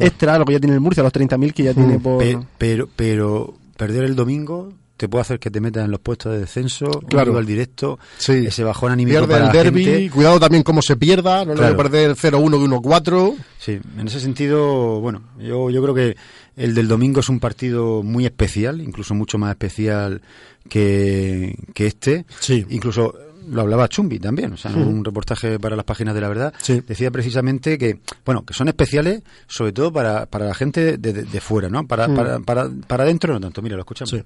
[0.00, 2.02] extra lo que ya tiene el Murcia, los 30.000 que ya tiene mm.
[2.02, 2.22] por...
[2.58, 6.40] pero, pero perder el domingo te puede hacer que te metas en los puestos de
[6.40, 7.36] descenso, claro.
[7.36, 8.44] al directo, sí.
[8.46, 11.76] ese bajón anímico Pierde para el derby, cuidado también cómo se pierda, no claro.
[11.76, 13.36] perder 0-1 y 1-4.
[13.58, 16.16] Sí, en ese sentido, bueno, yo, yo creo que
[16.56, 20.22] el del domingo es un partido muy especial, incluso mucho más especial
[20.68, 22.24] que, que este.
[22.38, 22.64] Sí.
[22.70, 23.14] Incluso
[23.48, 26.54] lo hablaba Chumbi también, o sea, en un reportaje para las páginas de la verdad,
[26.86, 31.40] decía precisamente que, bueno, que son especiales sobre todo para, para la gente de, de,
[31.40, 31.86] fuera, ¿no?
[31.86, 33.60] Para, para, para, para adentro no tanto.
[33.60, 34.24] Mira, lo escuchamos.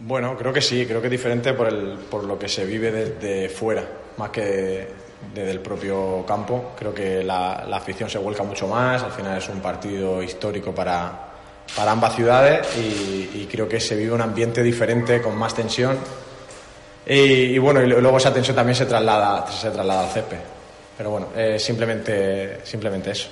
[0.00, 2.90] Bueno, creo que sí, creo que es diferente por, el, por lo que se vive
[2.92, 3.84] desde fuera,
[4.16, 4.88] más que
[5.34, 6.72] desde el propio campo.
[6.78, 10.72] Creo que la, la afición se vuelca mucho más, al final es un partido histórico
[10.72, 11.28] para,
[11.76, 15.96] para ambas ciudades y, creo que se vive un ambiente diferente, con más tensión
[17.06, 20.36] y, bueno, y luego esa tensión también se traslada, se traslada al césped.
[20.96, 23.28] Pero bueno, eh, simplemente, simplemente eso.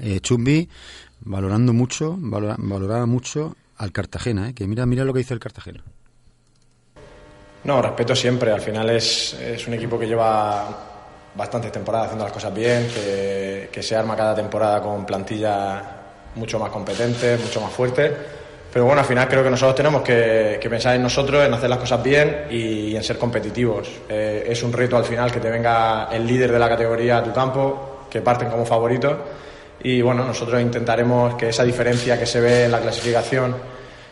[0.00, 0.66] Eh, Chumbi,
[1.20, 4.54] valorando mucho, valoraba mucho al Cartagena, ¿eh?
[4.54, 5.82] que mira, mira lo que dice el Cartagena.
[7.64, 8.52] No, respeto siempre.
[8.52, 10.86] Al final es, es un equipo que lleva
[11.34, 15.82] bastantes temporadas haciendo las cosas bien, que, se arma cada temporada con plantilla
[16.34, 18.38] mucho más competente, mucho más fuerte
[18.72, 21.78] pero bueno, al final creo que nosotros tenemos que, pensar en nosotros, en hacer las
[21.78, 23.88] cosas bien y, en ser competitivos.
[24.08, 27.24] Eh, es un reto al final que te venga el líder de la categoría a
[27.24, 29.16] tu campo, que parten como favoritos.
[29.82, 33.54] Y bueno, nosotros intentaremos que esa diferencia que se ve en la clasificación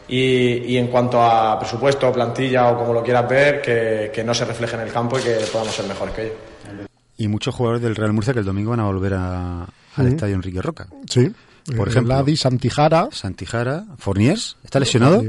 [0.09, 4.77] y, en cuanto a presupuesto, plantilla o como lo quieras ver, que, no se refleje
[4.77, 6.37] en el campo y que podamos ser mejores que ellos.
[7.19, 10.63] Y muchos jugadores del Real Murcia que el domingo van a volver al estadio Enrique
[10.63, 10.87] Roca.
[11.09, 11.33] Sí.
[11.77, 13.09] Por ejemplo, Ladi, Santijara.
[13.11, 13.85] Santijara.
[13.99, 15.23] Forniers, ¿está lesionado?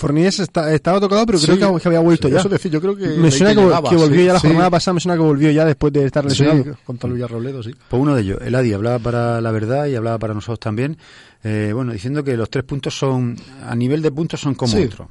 [0.00, 2.38] Forniers está, estaba tocado, pero creo que había vuelto ya.
[2.38, 3.06] Eso decir, yo creo que.
[3.06, 6.06] Me suena que, volvió ya la jornada pasada, me suena que volvió ya después de
[6.06, 6.76] estar lesionado.
[6.84, 7.74] contra Luis Robledo, sí.
[7.88, 10.96] Pues uno de ellos, el Adi, hablaba para la verdad y hablaba para nosotros también.
[11.44, 13.36] Eh, bueno, diciendo que los tres puntos son,
[13.66, 15.08] a nivel de puntos, son como otro.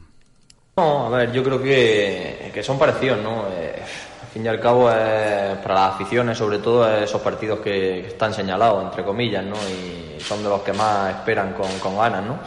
[0.77, 3.45] No, a ver, yo creo que, que son parecidos, ¿no?
[3.51, 3.75] Eh,
[4.21, 8.85] al fin y al cabo, para las aficiones, sobre todo, esos partidos que, están señalados,
[8.85, 9.55] entre comillas, ¿no?
[9.55, 12.39] Y son de los que más esperan con, con ganas, ¿no?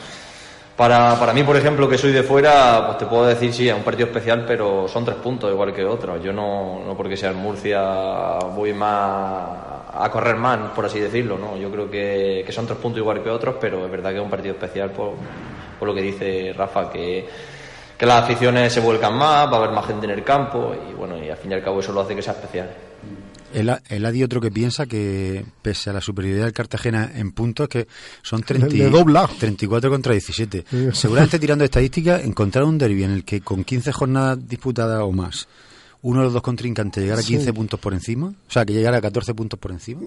[0.76, 3.74] Para, para mí, por ejemplo, que soy de fuera, pues te puedo decir, sí, es
[3.74, 6.22] un partido especial, pero son tres puntos igual que otros.
[6.22, 9.48] Yo no, no porque sea en Murcia voy más
[9.94, 11.56] a correr más, por así decirlo, ¿no?
[11.56, 14.22] Yo creo que, que son tres puntos igual que otros, pero es verdad que es
[14.22, 15.12] un partido especial por,
[15.78, 17.28] por lo que dice Rafa, que
[18.02, 20.92] que las aficiones se vuelcan más, va a haber más gente en el campo y
[20.92, 22.68] bueno, y al fin y al cabo eso lo hace que sea especial.
[23.54, 27.68] El, el Adi otro que piensa que pese a la superioridad del Cartagena en puntos
[27.68, 27.86] que
[28.22, 28.42] son
[29.38, 30.64] 34 contra 17.
[30.92, 35.48] Seguramente tirando estadísticas encontrar un derby en el que con 15 jornadas disputadas o más
[36.02, 38.98] uno de los dos contrincantes llegara a 15 puntos por encima, o sea, que llegara
[38.98, 40.02] a 14 puntos por encima.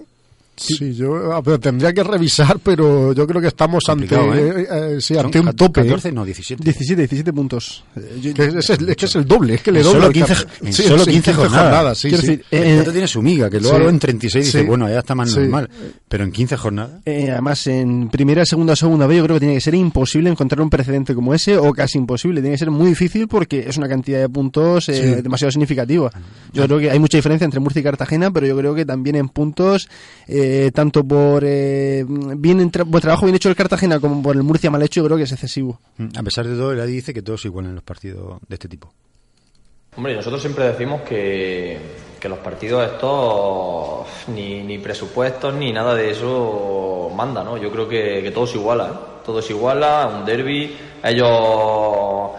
[0.56, 4.66] Sí, yo ah, tendría que revisar, pero yo creo que estamos ante, ¿eh?
[4.70, 5.82] Eh, sí, ante un tope.
[5.82, 6.12] 14, ¿eh?
[6.12, 6.64] no, 17.
[6.64, 7.84] 17, 17 puntos.
[7.94, 10.00] es, que es el doble, es que le doble.
[10.00, 10.34] Solo 15,
[10.70, 11.62] sí, solo 15, 15 jornadas.
[11.62, 12.16] jornadas sí, sí.
[12.16, 15.68] Decir, eh, tiene su miga, que luego en 36 dice, bueno, ya está más normal.
[16.08, 17.02] Pero en 15 jornadas.
[17.04, 20.70] además, en primera, segunda, segunda B, yo creo que tiene que ser imposible encontrar un
[20.70, 22.40] precedente como ese, o casi imposible.
[22.40, 26.10] Tiene que ser muy difícil porque es una cantidad de puntos demasiado significativa.
[26.54, 29.16] Yo creo que hay mucha diferencia entre Murcia y Cartagena, pero yo creo que también
[29.16, 29.88] en puntos,
[30.72, 35.00] tanto por eh, bien trabajo bien hecho el Cartagena como por el Murcia mal hecho,
[35.00, 35.80] yo creo que es excesivo.
[35.98, 38.68] Mm, a pesar de todo, el dice que todos igual en los partidos de este
[38.68, 38.92] tipo.
[39.96, 41.78] Hombre, nosotros siempre decimos que,
[42.20, 47.56] que los partidos estos ni, ni, presupuestos ni nada de eso manda, ¿no?
[47.56, 49.22] Yo creo que, que todo se iguala, ¿eh?
[49.24, 52.30] todo se iguala, un derby, ellos,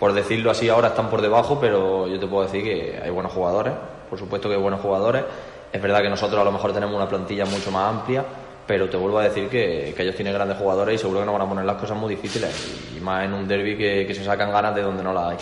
[0.00, 3.32] por decirlo así, ahora están por debajo, pero yo te puedo decir que hay buenos
[3.32, 3.74] jugadores,
[4.08, 5.24] por supuesto que hay buenos jugadores,
[5.72, 8.24] es verdad que nosotros a lo mejor tenemos una plantilla mucho más amplia,
[8.66, 11.42] pero te vuelvo a decir que, ellos tienen grandes jugadores y seguro que nos van
[11.42, 12.50] a poner las cosas muy difíciles,
[12.96, 15.36] y más en un derby que, se sacan ganas de donde no las hay.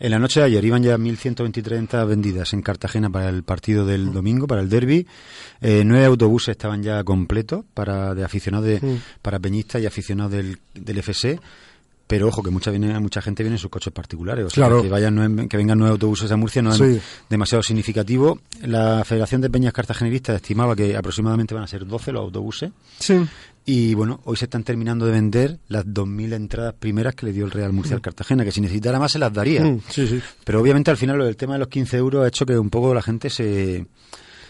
[0.00, 3.86] En la noche de ayer iban ya 1.123 entradas vendidas en Cartagena para el partido
[3.86, 5.06] del domingo, para el derby.
[5.60, 10.58] Eh, nueve autobuses estaban ya completos para de aficionados de, para peñistas y aficionados del,
[10.74, 11.38] del FC.
[12.06, 14.44] Pero ojo, que mucha, viene, mucha gente viene en sus coches particulares.
[14.44, 18.40] O sea, que, vayan que vengan nueve autobuses a Murcia no es demasiado significativo.
[18.62, 22.70] La Federación de Peñas Cartageneristas estimaba que aproximadamente van a ser 12 los autobuses.
[22.98, 23.24] Sí.
[23.66, 27.46] Y bueno, hoy se están terminando de vender las 2.000 entradas primeras que le dio
[27.46, 29.62] el Real Murcia al Cartagena, que si necesitara más se las daría.
[29.88, 30.20] Sí, sí.
[30.44, 32.92] Pero obviamente al final el tema de los 15 euros ha hecho que un poco
[32.92, 33.86] la gente se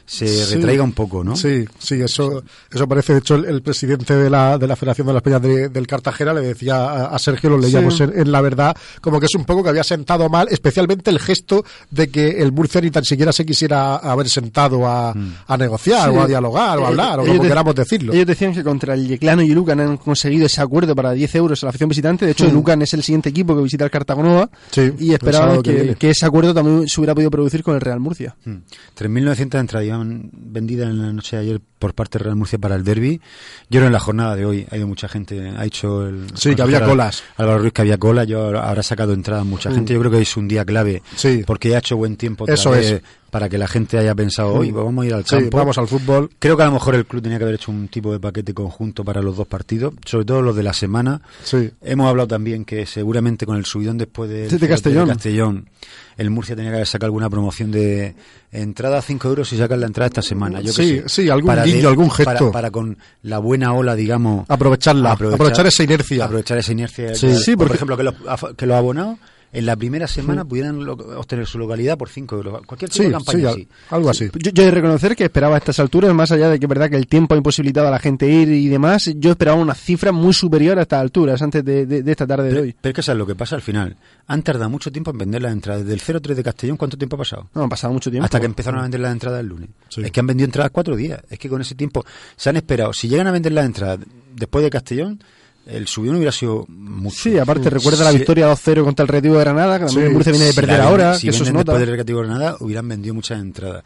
[0.07, 1.37] se retraiga un poco, ¿no?
[1.37, 3.14] Sí, sí, eso, eso parece.
[3.14, 6.40] De hecho, el, presidente de la, de la Federación de las Peñas del Cartagena le
[6.40, 9.85] decía a, Sergio, lo leíamos en, la verdad, como que es un poco que había
[9.85, 14.29] sentado mal, especialmente el gesto de que el Murcia ni tan siquiera se quisiera haber
[14.29, 15.35] sentado a, mm.
[15.47, 18.12] a negociar o a dialogar o a hablar, o como queramos decirlo.
[18.12, 21.35] Ellos decían que contra el Yeclano y el Lucan han conseguido ese acuerdo para 10
[21.37, 22.25] euros a la afición visitante.
[22.27, 22.45] De hecho.
[22.55, 24.49] Lucan es el siguiente equipo que visita el Cartagonova
[24.99, 28.37] y esperaban que, que, ese acuerdo también se hubiera podido producir con el Real Murcia.
[28.45, 29.59] 3.900 mm.
[30.02, 33.20] Vendidas en la noche de ayer por parte del Real Murcia para el derby.
[33.68, 36.26] Yo creo en la jornada de hoy ha ido mucha gente, ha hecho el...
[36.35, 37.22] Sí, que había colas.
[37.37, 39.92] Álvaro Ruiz que había cola, yo habrá sacado entradas mucha gente.
[39.92, 41.02] Yo creo que es un día clave
[41.46, 42.46] porque ha hecho buen tiempo.
[42.48, 43.02] Eso es
[43.35, 45.57] para que la gente haya pensado, hoy vamos a ir al campo.
[45.57, 46.31] vamos al fútbol.
[46.38, 48.55] Creo que a lo mejor el club tenía que haber hecho un tipo de paquete
[48.55, 51.20] conjunto para los dos partidos, sobre todo los de la semana.
[51.42, 51.68] Sí.
[51.83, 55.09] Hemos hablado también que seguramente con el subidón después de, de Castellón.
[55.09, 55.68] Castellón,
[56.16, 58.14] el Murcia tenía que haber sacado alguna promoción de
[58.53, 60.61] entrada a 5 euros y sacar la entrada esta semana.
[60.61, 62.53] Yo sí, sé, sí, algún gesto.
[62.53, 64.49] Para, con la buena ola, digamos.
[64.49, 66.27] Aprovecharla, aprovechar, esa inercia.
[66.27, 67.16] Aprovechar esa inercia.
[67.16, 68.14] Sí, por ejemplo, que los,
[68.57, 69.18] que los abonados
[69.55, 72.67] en la primera semana pudieran obtener su localidad por 5 euros.
[72.67, 73.69] Cualquier tipo de campaña así.
[73.90, 74.29] Algo así.
[74.35, 76.90] Yo, he de reconocer que esperaba a estas alturas, más allá de que es verdad
[76.90, 80.11] que el tiempo ha imposibilitado a la gente ir y demás, yo esperaba una cifra
[80.11, 82.77] muy superior a estas alturas, antes de, esta tarde de hoy.
[82.81, 83.97] Pero es que eso lo que pasa al final.
[84.27, 85.87] Han tardado mucho tiempo en vender las entradas.
[85.87, 87.49] Desde el 03 de Castellón, ¿cuánto tiempo ha pasado?
[87.55, 88.25] No, ha pasado mucho tiempo.
[88.25, 89.71] Hasta que empezaron a vender las entradas el lunes.
[89.97, 91.23] Es que han vendido entradas cuatro días.
[91.31, 92.05] Es que con ese tiempo
[92.37, 92.93] se han esperado.
[92.93, 94.01] Si llegan a vender las entradas
[94.35, 95.21] después de Castellón,
[95.66, 97.16] el subidón hubiera sido mucho.
[97.16, 100.33] Sí, aparte recuerda la victoria 2-0 contra el Recreativo de Granada, que también el Murcia
[100.33, 103.40] viene de perder ahora, si que eso después del Recreativo de Granada hubieran vendido muchas
[103.40, 103.85] entradas.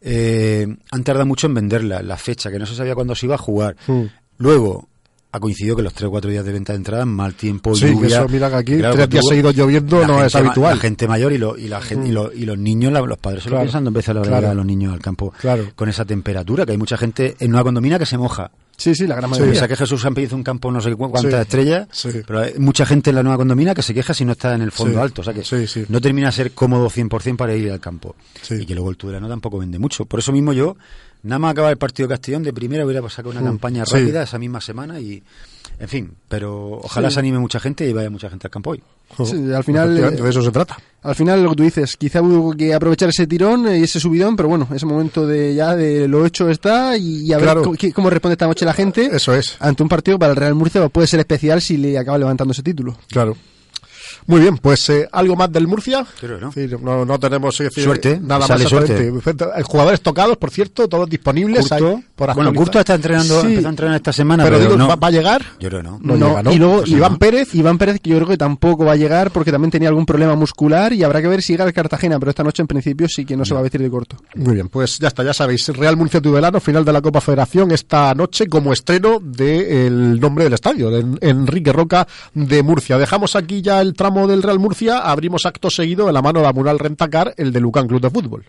[0.00, 3.34] Eh, han tardado mucho en venderla, la fecha, que no se sabía cuándo se iba
[3.34, 3.76] a jugar.
[3.86, 4.04] Hmm.
[4.38, 4.88] Luego,
[5.30, 7.90] ha coincidido que los 3 o 4 días de venta de entradas, mal tiempo, sí,
[7.90, 8.18] lluvia.
[8.18, 10.76] Eso, mira que aquí tres días seguidos lloviendo no es habitual.
[10.76, 13.42] La gente mayor y, lo, y, la gente, y, lo, y, los niños, los padres
[13.42, 15.32] se lo piensan dos veces a la hora de los niños al campo
[15.74, 18.50] con esa temperatura, que hay mucha gente en una condomina que se moja.
[18.78, 19.52] Sí, sí, la gran mayoría.
[19.52, 19.56] Sí.
[19.56, 21.88] O sea, que Jesús han pedido un campo no sé cuántas estrellas,
[22.24, 24.62] pero hay mucha gente en la nueva condomina que se queja si no está en
[24.62, 25.22] el fondo alto.
[25.22, 25.42] O sea, que
[25.88, 28.14] no termina a ser cómodo 100% para ir al campo.
[28.48, 30.04] Y que luego el Tudelano tampoco vende mucho.
[30.06, 30.76] Por eso mismo yo,
[31.22, 34.38] nada más acaba el partido de Castellón, de primera hubiera sacado una campaña rápida esa
[34.38, 35.22] misma semana y
[35.80, 38.82] en fin, pero ojalá se anime mucha gente y vaya mucha gente al campo hoy.
[39.54, 40.76] al final de eso se trata.
[41.02, 44.34] Al final lo que tú dices, quizá hubo que aprovechar ese tirón y ese subidón,
[44.34, 47.58] pero bueno, ese momento de ya de lo hecho está y, a ver
[47.94, 49.08] cómo, responde esta noche la gente.
[49.12, 49.56] Eso es.
[49.60, 52.64] Ante un partido para el Real Murcia puede ser especial si le acaba levantando ese
[52.64, 52.96] título.
[53.08, 53.36] Claro.
[54.28, 56.04] Muy bien, pues eh, algo más del Murcia.
[56.82, 57.04] no.
[57.06, 58.62] no, tenemos suerte, nada más.
[58.68, 59.08] Suerte.
[59.08, 61.66] Eh, jugadores tocados, por cierto, todos disponibles.
[62.14, 64.44] por bueno, Curto está entrenando, empezó a entrenar esta semana.
[64.44, 65.42] Pero, digo, ¿va, a llegar?
[65.58, 65.98] Yo creo no.
[66.02, 69.30] no, Y luego Iván Pérez, Iván Pérez, que yo creo que tampoco va a llegar
[69.30, 72.28] porque también tenía algún problema muscular y habrá que ver si llega al Cartagena, pero
[72.28, 74.16] esta noche en principio sí que no se va a vestir de corto.
[74.34, 75.68] Muy bien, pues ya está, ya sabéis.
[75.68, 80.52] Real Murcia Tudelano, final de la Copa Federación esta noche como estreno del nombre del
[80.52, 82.98] estadio, de Enrique Roca de Murcia.
[82.98, 86.46] Dejamos aquí ya el tramo del Real Murcia abrimos acto seguido de la mano de
[86.46, 88.44] la Mural Rentacar, el de Lucan Club de Fútbol.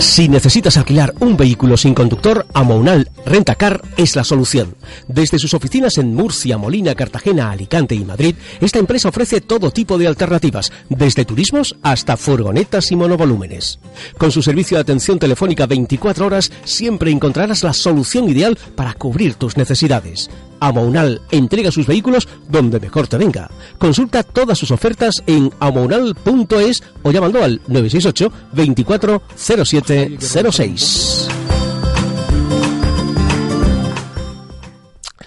[0.00, 4.74] Si necesitas alquilar un vehículo sin conductor, Amounal Rentacar es la solución.
[5.06, 9.98] Desde sus oficinas en Murcia, Molina, Cartagena, Alicante y Madrid, esta empresa ofrece todo tipo
[9.98, 13.78] de alternativas, desde turismos hasta furgonetas y monovolúmenes.
[14.16, 19.34] Con su servicio de atención telefónica 24 horas, siempre encontrarás la solución ideal para cubrir
[19.34, 20.30] tus necesidades.
[20.60, 23.50] Amounal entrega sus vehículos donde mejor te venga.
[23.78, 31.49] Consulta todas sus ofertas en amounal.es o llamando al 968 24 07 06.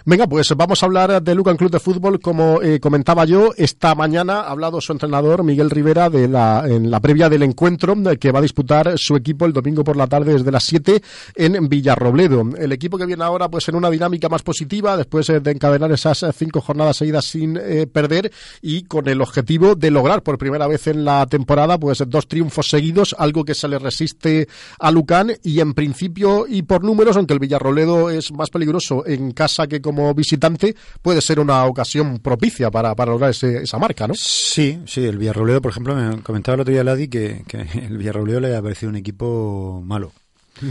[0.05, 2.19] Venga, pues vamos a hablar de Lucan Club de Fútbol.
[2.19, 6.91] Como eh, comentaba yo, esta mañana ha hablado su entrenador Miguel Rivera de la, en
[6.91, 10.33] la previa del encuentro que va a disputar su equipo el domingo por la tarde
[10.33, 11.01] desde las 7
[11.35, 12.49] en Villarrobledo.
[12.57, 15.89] El equipo que viene ahora pues en una dinámica más positiva después eh, de encadenar
[15.93, 18.29] esas cinco jornadas seguidas sin eh, perder
[18.61, 22.67] y con el objetivo de lograr por primera vez en la temporada pues dos triunfos
[22.67, 27.33] seguidos, algo que se le resiste a Lucan y en principio y por números, aunque
[27.33, 32.71] el Villarrobledo es más peligroso en casa que como visitante puede ser una ocasión propicia
[32.71, 34.13] para, para lograr esa marca, ¿no?
[34.15, 37.97] Sí, sí, el Villarrobledo, por ejemplo, me comentaba el otro día Ladi que, que el
[37.97, 40.11] Villarrobledo le ha parecido un equipo malo.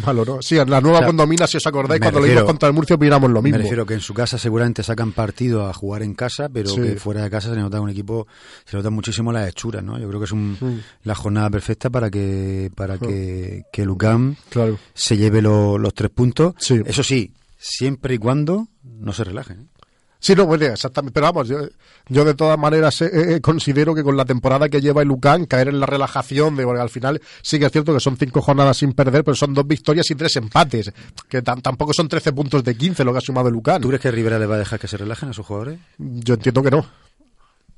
[0.06, 0.40] Malo, ¿no?
[0.40, 3.30] Sí, en la nueva condomina, si os acordáis, cuando lo vimos contra el Murcio, opinamos
[3.30, 3.58] lo mismo.
[3.58, 6.96] Me refiero que en su casa seguramente sacan partido a jugar en casa, pero que
[6.96, 8.28] fuera de casa se nota un equipo,
[8.64, 9.98] se nota muchísimo las hechuras, ¿no?
[9.98, 14.78] Yo creo que es un, la jornada perfecta para que para que, que Lucam claro.
[14.94, 16.54] se lleve los tres puntos.
[16.86, 18.68] Eso sí, siempre y cuando
[19.02, 19.60] no se relajen.
[19.60, 19.82] ¿eh?
[20.22, 21.12] Sí, no, bueno, exactamente.
[21.14, 25.02] Pero vamos, yo, de todas maneras eh, eh, considero que con la temporada que lleva
[25.02, 27.98] el Lucan, caer en la relajación, de, porque al final sí que es cierto que
[27.98, 30.92] son cinco jornadas sin perder, pero son dos victorias y tres empates,
[31.28, 33.82] que tampoco son 13 puntos de 15 lo que ha sumado el Lucan.
[33.82, 35.80] ¿Tú crees que Rivera le va a dejar que se relajen a sus jugadores?
[35.98, 36.86] Yo entiendo que no.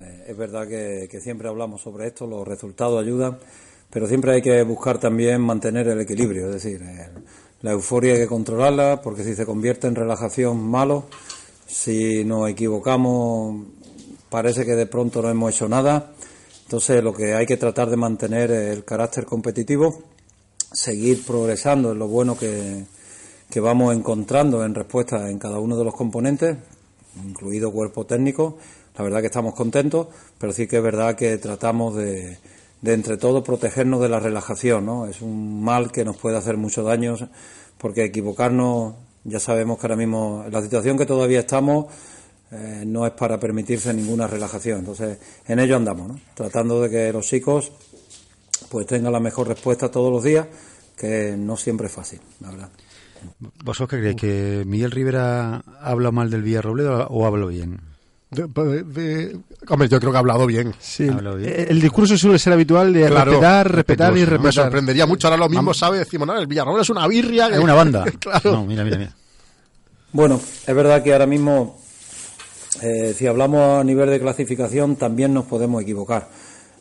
[0.01, 3.39] Eh, es verdad que, siempre hablamos sobre esto, los resultados ayudan,
[3.89, 6.83] pero siempre hay que buscar también mantener el equilibrio, es decir,
[7.65, 11.07] la euforia hay que controlarla, porque si se convierte en relajación malo,
[11.67, 13.65] si nos equivocamos,
[14.29, 16.13] parece que de pronto no hemos hecho nada.
[16.65, 20.03] Entonces, lo que hay que tratar de mantener es el carácter competitivo,
[20.75, 22.85] seguir progresando en lo bueno que,
[23.49, 26.59] que vamos encontrando en respuesta en cada uno de los componentes,
[27.25, 28.59] incluido cuerpo técnico.
[28.99, 32.37] La verdad que estamos contentos, pero sí que es verdad que tratamos de,
[32.85, 35.07] de entre todos protegernos de la relajación, ¿no?
[35.07, 37.17] Es un mal que nos puede hacer mucho daño
[37.79, 41.87] porque equivocarnos ya sabemos que ahora mismo la situación que todavía estamos
[42.51, 44.81] eh, no es para permitirse ninguna relajación.
[44.81, 45.17] Entonces,
[45.49, 46.21] en ello andamos, ¿no?
[46.35, 47.73] tratando de que los chicos
[48.69, 50.47] pues tengan la mejor respuesta todos los días,
[50.95, 52.69] que no siempre es fácil, la verdad.
[53.65, 54.17] ¿Vosotros qué creéis?
[54.17, 57.94] ¿Que Miguel Rivera habla mal del Villarrobledo o habla bien?
[59.69, 60.75] Hombre, yo creo que ha hablado bien.
[60.79, 64.41] Sí, El, discurso suele ser habitual de respetar, respetar y respetar.
[64.41, 65.29] Me sorprendería mucho.
[65.29, 67.49] Ahora lo mismo sabe decir, el Villarroel es una birria.
[67.49, 68.05] Es una banda.
[68.19, 68.65] claro.
[68.65, 69.15] mira, mira, mira.
[70.13, 71.81] Bueno, es verdad que ahora mismo,
[72.83, 76.29] eh, si hablamos a nivel de clasificación, también nos podemos equivocar.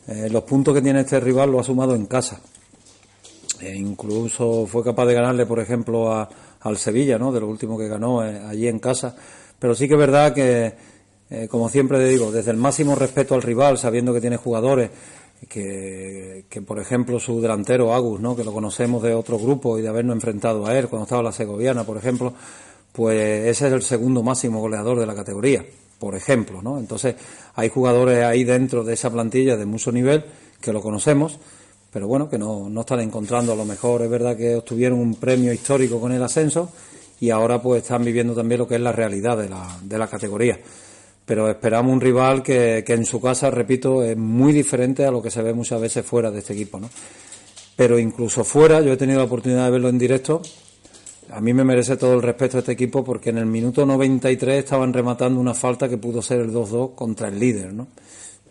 [0.06, 2.40] Eh, los puntos que tiene este rival lo ha sumado en casa.
[3.60, 6.28] E incluso fue capaz de ganarle, por ejemplo, a,
[6.60, 7.32] al Sevilla, ¿no?
[7.32, 9.16] De lo último que ganó eh, allí en casa.
[9.58, 10.74] Pero sí que es verdad que
[11.30, 14.90] eh, como siempre le digo, desde el máximo respeto al rival, sabiendo que tiene jugadores
[15.48, 18.36] que, que, por ejemplo, su delantero Agus, ¿no?
[18.36, 21.32] que lo conocemos de otro grupo y de habernos enfrentado a él cuando estaba la
[21.32, 22.34] Segoviana, por ejemplo,
[22.92, 25.64] pues ese es el segundo máximo goleador de la categoría,
[25.98, 26.62] por ejemplo.
[26.62, 26.78] ¿no?
[26.78, 27.16] Entonces,
[27.54, 30.24] hay jugadores ahí dentro de esa plantilla de mucho nivel
[30.60, 31.38] que lo conocemos,
[31.92, 34.02] pero bueno, que no, no están encontrando a lo mejor.
[34.02, 36.70] Es verdad que obtuvieron un premio histórico con el ascenso
[37.20, 40.06] y ahora pues están viviendo también lo que es la realidad de la, de la
[40.08, 40.58] categoría
[41.24, 45.22] pero esperamos un rival que, que, en su casa, repito, es muy diferente a lo
[45.22, 46.90] que se ve muchas veces fuera de este equipo, ¿no?
[47.76, 50.42] Pero incluso fuera, yo he tenido la oportunidad de verlo en directo,
[51.30, 54.92] a mí me merece todo el respeto este equipo porque en el minuto 93 estaban
[54.92, 57.88] rematando una falta que pudo ser el 2-2 contra el líder, ¿no?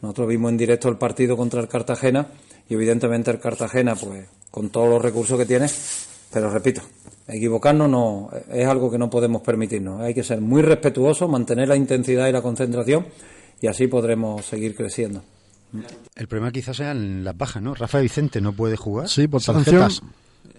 [0.01, 2.27] Nosotros vimos en directo el partido contra el Cartagena
[2.67, 5.67] y evidentemente el Cartagena, pues con todos los recursos que tiene,
[6.31, 6.81] pero repito,
[7.27, 10.01] Equivocarnos no es algo que no podemos permitirnos.
[10.01, 13.05] Hay que ser muy respetuosos, mantener la intensidad y la concentración
[13.61, 15.23] y así podremos seguir creciendo.
[16.15, 17.73] El problema quizás sean las bajas, ¿no?
[17.73, 19.07] Rafa Vicente no puede jugar.
[19.07, 20.01] Sí, por tarjetas.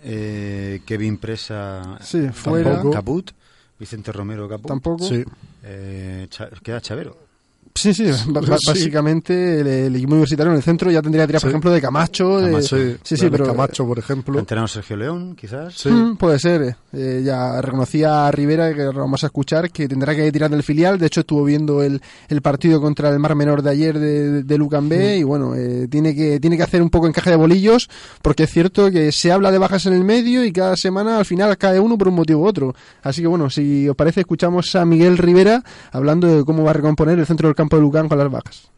[0.03, 2.83] Eh, Kevin Presa sí, fuera.
[2.91, 3.31] Caput.
[3.79, 4.69] Vicente Romero Caput.
[4.69, 5.05] Tampoco.
[5.05, 5.23] Sí.
[5.63, 6.29] Eh,
[6.63, 7.24] queda Chavero.
[7.77, 11.71] Sí, sí, básicamente el, equipo universitario en el centro ya tendría que tirar, por ejemplo,
[11.73, 12.41] de Camacho.
[12.41, 14.39] De, sí, sí, pero Camacho, por ejemplo.
[14.39, 15.75] Entrenador Sergio León, quizás.
[15.75, 15.89] Sí.
[15.89, 16.77] Mm, puede ser.
[16.93, 20.63] Eh, ya reconocía a Rivera, que lo vamos a escuchar, que tendrá que tirar del
[20.63, 21.01] filial.
[21.01, 24.59] De hecho, estuvo viendo el, el partido contra el Mar Menor de ayer de, de
[24.59, 25.17] Lucan B.
[25.17, 25.19] Mm.
[25.19, 27.91] Y bueno, eh, tiene, que, tiene que hacer un poco encaje de bolillos,
[28.23, 31.25] porque es cierto que se habla de bajas en el medio y cada semana al
[31.25, 32.73] final cae uno por un motivo u otro.
[33.03, 36.75] Así que bueno, si os parece, escuchamos a Miguel Rivera hablando de cómo va a
[36.75, 38.71] recomponer el centro del campo de Lucan con las vacas.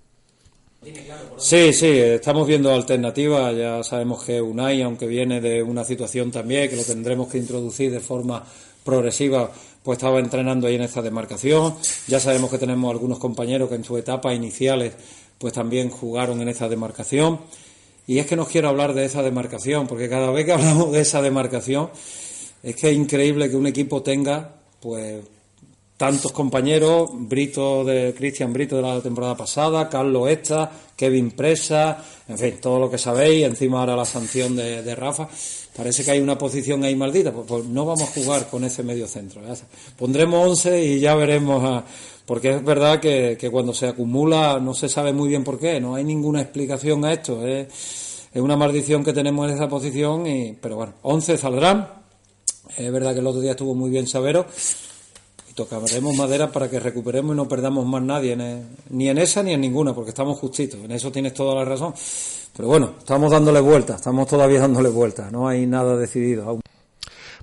[1.39, 3.55] Sí, sí, estamos viendo alternativas.
[3.57, 7.91] Ya sabemos que Unai, aunque viene de una situación también que lo tendremos que introducir
[7.91, 8.45] de forma
[8.85, 9.51] progresiva,
[9.83, 11.75] pues estaba entrenando ahí en esta demarcación.
[12.07, 14.95] Ya sabemos que tenemos algunos compañeros que en sus etapas iniciales
[15.39, 17.41] pues también jugaron en esta demarcación.
[18.07, 21.01] Y es que no quiero hablar de esa demarcación, porque cada vez que hablamos de
[21.01, 21.91] esa demarcación,
[22.63, 25.23] es que es increíble que un equipo tenga pues
[25.97, 32.39] tantos compañeros, Brito de Cristian Brito de la temporada pasada, Carlos Esta, Kevin Presa, en
[32.39, 35.29] fin, todo lo que sabéis, encima ahora la sanción de, Rafa.
[35.75, 38.83] Parece que hay una posición ahí maldita, pues, pues, no vamos a jugar con ese
[38.83, 39.41] medio centro.
[39.97, 41.83] Pondremos 11 y ya veremos,
[42.27, 45.95] porque es verdad que, cuando se acumula no se sabe muy bien por qué, no
[45.95, 47.47] hay ninguna explicación a esto.
[47.47, 47.69] Es,
[48.35, 51.89] una maldición que tenemos en esa posición, y, pero bueno, 11 saldrán.
[52.77, 54.45] Es verdad que el otro día estuvo muy bien Sabero
[55.57, 58.37] tocaremos madera para que recuperemos y no perdamos más nadie,
[58.91, 61.95] ni en esa ni en ninguna, porque estamos justitos, en eso tienes toda la razón.
[62.55, 66.61] Pero bueno, estamos dándole vueltas, estamos todavía dándole vueltas, no hay nada decidido aún.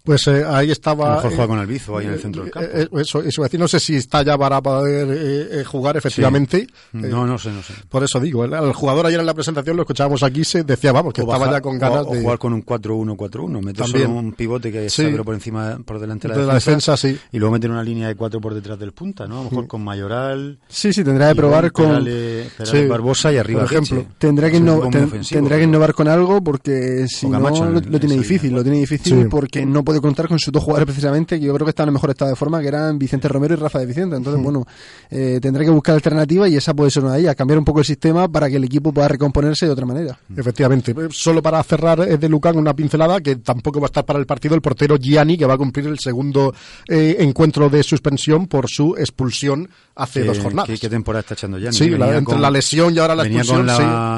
[0.06, 1.06] Pues eh, ahí estaba.
[1.06, 2.70] A lo mejor eh, juega con Albizu ahí en el centro del campo.
[2.74, 6.68] eh, eso, eso decir, no sé si está ya para poder eh, eh, jugar efectivamente.
[6.92, 7.74] No, Eh, no sé, no sé.
[7.88, 10.92] Por eso digo, el, el jugador ayer en la presentación lo escuchábamos aquí, se decía,
[10.92, 12.22] vamos, que O estaba bajar- ya con ganas o- o de.
[12.22, 15.04] jugar con un 4-1-4-1, meter solo un pivote que Sí.
[15.04, 17.18] está por encima, por delante de la De la defensa, sí.
[17.32, 19.36] y luego meter una línea de cuatro por detrás del punta, ¿no?
[19.36, 19.68] A lo mejor Mm.
[19.68, 20.60] con Mayoral.
[20.68, 22.86] Sí, sí, tendrá que probar con- Perales Sí.
[22.88, 27.06] Barbosa y arriba Por ejemplo, tendrá que, Es ten- tendrá que innovar con algo porque
[27.08, 27.48] si no lo,
[27.78, 29.28] en- lo tiene en difícil, lo tiene difícil Sí.
[29.30, 31.94] porque no puede contar con sus dos jugadores precisamente que yo creo que están en
[31.94, 34.16] mejor estado de forma que eran Vicente Romero y Rafa de Vicente.
[34.16, 34.44] Entonces, Mm.
[34.44, 34.66] bueno,
[35.10, 37.80] eh, tendrá que buscar alternativas y esa puede ser una de ellas, cambiar un poco
[37.80, 40.18] el sistema para que el equipo pueda recomponerse de otra manera.
[40.36, 40.92] Efectivamente.
[40.92, 44.20] Eh, Solo para cerrar eh, de Lucan una pincelada que tampoco va a estar para
[44.20, 46.54] el partido el portero Gianni, que va a cumplir el segundo
[46.88, 50.70] eh, encuentro de suspensión por su expulsión hace ¿Qué- dos jornadas.
[50.70, 51.72] ¿Qué, qué temporada está echando ya?
[51.72, 53.76] Sí, la- entre la lesión y ahora la expulsión, con la,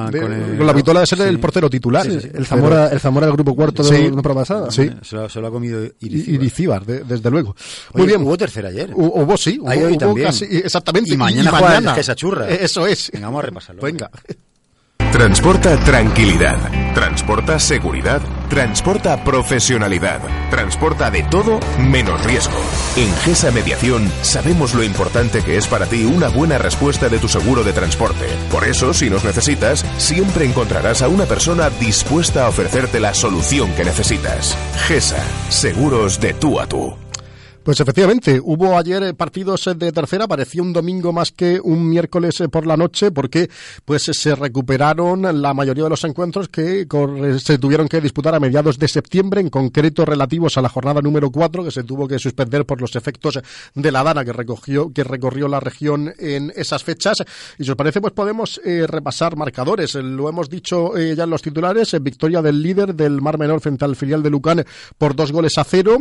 [0.07, 1.23] sí, de- con el- con la vitola de ser sí.
[1.25, 2.05] el portero titular.
[2.05, 4.71] Sí, Sí, el Zamora, el Zamora del grupo cuarto de la temporada pasada.
[4.71, 4.89] Sí.
[5.01, 6.35] Se lo, se lo ha comido Y- Iricíbar.
[6.41, 7.49] Iricíbar, de- desde luego.
[7.93, 8.21] Oye, Muy bien.
[8.23, 8.91] Hubo tercera ayer.
[8.91, 9.57] Hu- Hubo, sí.
[9.59, 10.27] Hubo- hoy hubo también.
[10.27, 11.13] casi- exactamente.
[11.13, 12.49] Y mañana juega el Gesa Churra.
[12.49, 13.11] Eh, Eso es.
[13.11, 13.81] Venga, vamos a repasarlo.
[13.81, 14.09] Venga.
[15.15, 16.57] Transporta tranquilidad.
[16.93, 18.21] Transporta seguridad.
[18.49, 20.19] Transporta profesionalidad.
[20.49, 22.57] Transporta de todo menos riesgo.
[22.97, 27.29] En GESA Mediación sabemos lo importante que es para ti una buena respuesta de tu
[27.29, 28.25] seguro de transporte.
[28.51, 33.71] Por eso, si nos necesitas, siempre encontrarás a una persona dispuesta a ofrecerte la solución
[33.71, 34.57] que necesitas.
[34.85, 35.23] GESA.
[35.47, 37.04] Seguros de tú a tú.
[37.65, 41.89] Pues efectivamente, hubo ayer eh, partidos eh, de tercera, parecía un domingo más que un
[41.89, 43.49] miércoles eh, por la noche, porque
[43.83, 46.85] pues se recuperaron la mayoría de los encuentros que
[47.39, 51.31] se tuvieron que disputar a mediados de septiembre, en concreto relativos a la jornada número
[51.31, 53.39] 4, que se tuvo que suspender por los efectos
[53.73, 57.17] de la dana que recogió, que recorrió la región en esas fechas.
[57.57, 59.95] Y si os parece, pues podemos repasar marcadores.
[59.95, 63.95] Lo hemos dicho ya en los titulares, victoria del líder del Mar Menor frente al
[63.95, 64.63] filial de Lucán
[64.99, 65.97] por dos goles a cero.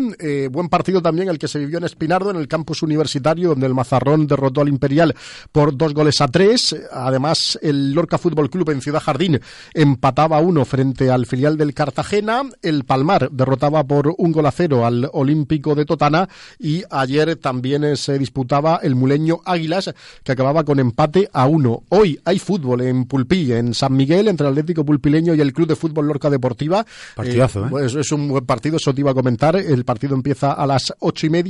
[0.51, 3.74] Buen partido también el que se vivió en Espinardo, en el campus universitario, donde el
[3.74, 5.14] Mazarrón derrotó al Imperial
[5.52, 6.74] por dos goles a tres.
[6.92, 9.40] Además, el Lorca Fútbol Club en Ciudad Jardín
[9.72, 12.42] empataba a uno frente al filial del Cartagena.
[12.62, 16.28] El Palmar derrotaba por un gol a cero al Olímpico de Totana.
[16.59, 19.92] Y ayer también eh, se disputaba el Muleño Águilas,
[20.22, 21.82] que acababa con empate a uno.
[21.88, 25.68] Hoy hay fútbol en Pulpí, en San Miguel, entre el Atlético Pulpileño y el Club
[25.68, 26.84] de Fútbol Lorca Deportiva.
[27.14, 27.68] Partidazo, ¿eh?
[27.70, 29.57] pues es un buen partido, eso te iba a comentar.
[29.57, 31.43] El partido empieza a las ocho y media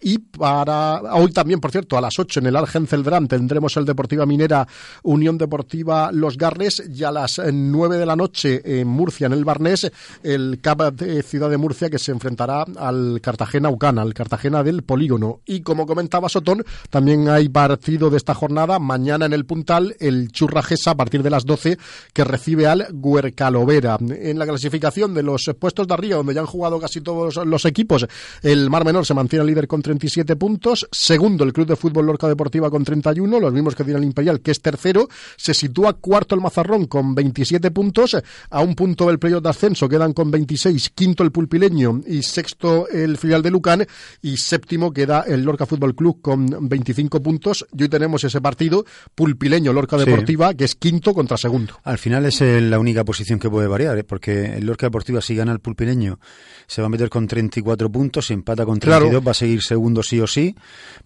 [0.00, 3.84] y para hoy también, por cierto, a las ocho en el Argen Celdrán tendremos el
[3.84, 4.66] Deportiva Minera
[5.02, 9.32] Unión Deportiva Los Garres y a las eh, nueve de la noche en Murcia, en
[9.32, 9.90] el Barnés,
[10.22, 14.82] el CAP de Ciudad de Murcia que se enfrentará al Cartagena Ucana, al Cartagena del
[14.82, 15.40] Polígono.
[15.46, 20.30] Y como comentaba Sotón, también hay partido de esta jornada mañana en el Puntal, el
[20.30, 21.78] Churrajesa a partir de las 12
[22.12, 23.98] que recibe al Huercalovera.
[24.00, 27.64] En la clasificación de los puestos de arriba, donde ya han jugado casi todos los
[27.64, 28.06] equipos,
[28.42, 32.28] el Mar Menor se mantiene líder con 37 puntos, segundo el Club de Fútbol Lorca
[32.28, 36.34] Deportiva con 31, los mismos que tiene el Imperial, que es tercero, se sitúa cuarto
[36.34, 38.16] el Mazarrón con 27 puntos,
[38.50, 42.88] a un punto del playoff de ascenso quedan con 26, quinto el Pulpileño y sexto
[42.88, 43.86] el filial de Lucán
[44.22, 48.84] y séptimo queda el Lorca Fútbol Club con 25 puntos y hoy tenemos ese partido
[49.14, 50.04] Pulpileño Lorca Sí.
[50.04, 51.74] Deportiva que es quinto contra segundo.
[51.82, 54.04] Al final es eh, la única posición que puede variar, ¿eh?
[54.04, 56.18] porque el Lorca Deportiva si gana el Pulpileño
[56.66, 59.10] se va a meter con 34 puntos, si empata con Claro.
[59.28, 60.54] 32 va a seguir segundo sí o sí,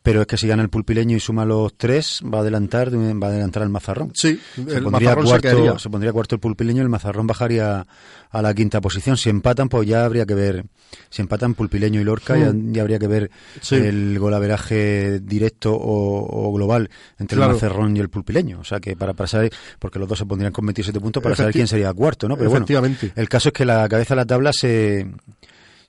[0.02, 3.26] pero es que si gana el Pulpileño y suma los tres va a adelantar va
[3.26, 4.12] a adelantar al Mazarrón.
[4.14, 7.86] Sí, se el pondría Mazarrón cuarto, se pondría cuarto el Pulpileño y el Mazarrón bajaría
[8.30, 9.16] a la quinta posición.
[9.16, 10.64] Si empatan, pues ya habría que ver,
[11.10, 12.72] si empatan Pulpileño y Lorca, ya, Mm.
[12.72, 13.74] ya habría que ver Sí.
[13.76, 17.50] el golaveraje directo o, o global entre Claro.
[17.52, 18.60] el Mazarrón y el Pulpileño.
[18.60, 21.36] O sea que para, para saber, porque los dos se pondrían con 27 puntos para
[21.36, 22.36] saber quién sería cuarto, ¿no?
[22.36, 22.66] Pero bueno,
[23.14, 25.06] el caso es que la cabeza de la tabla se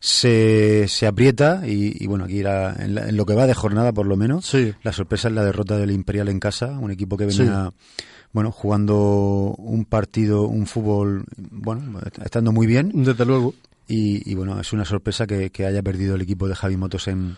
[0.06, 3.54] se, se aprieta y, y bueno, aquí la- en, la- en lo que va de
[3.54, 4.46] jornada por lo menos,
[4.84, 7.72] la sorpresa es la derrota del Imperial en casa, un equipo que venía
[8.34, 12.92] bueno, jugando un partido, un fútbol, bueno, estando muy bien.
[12.94, 13.54] Desde luego.
[13.88, 17.08] Y, y bueno, es una sorpresa que, que haya perdido el equipo de Javi Motos
[17.08, 17.38] en,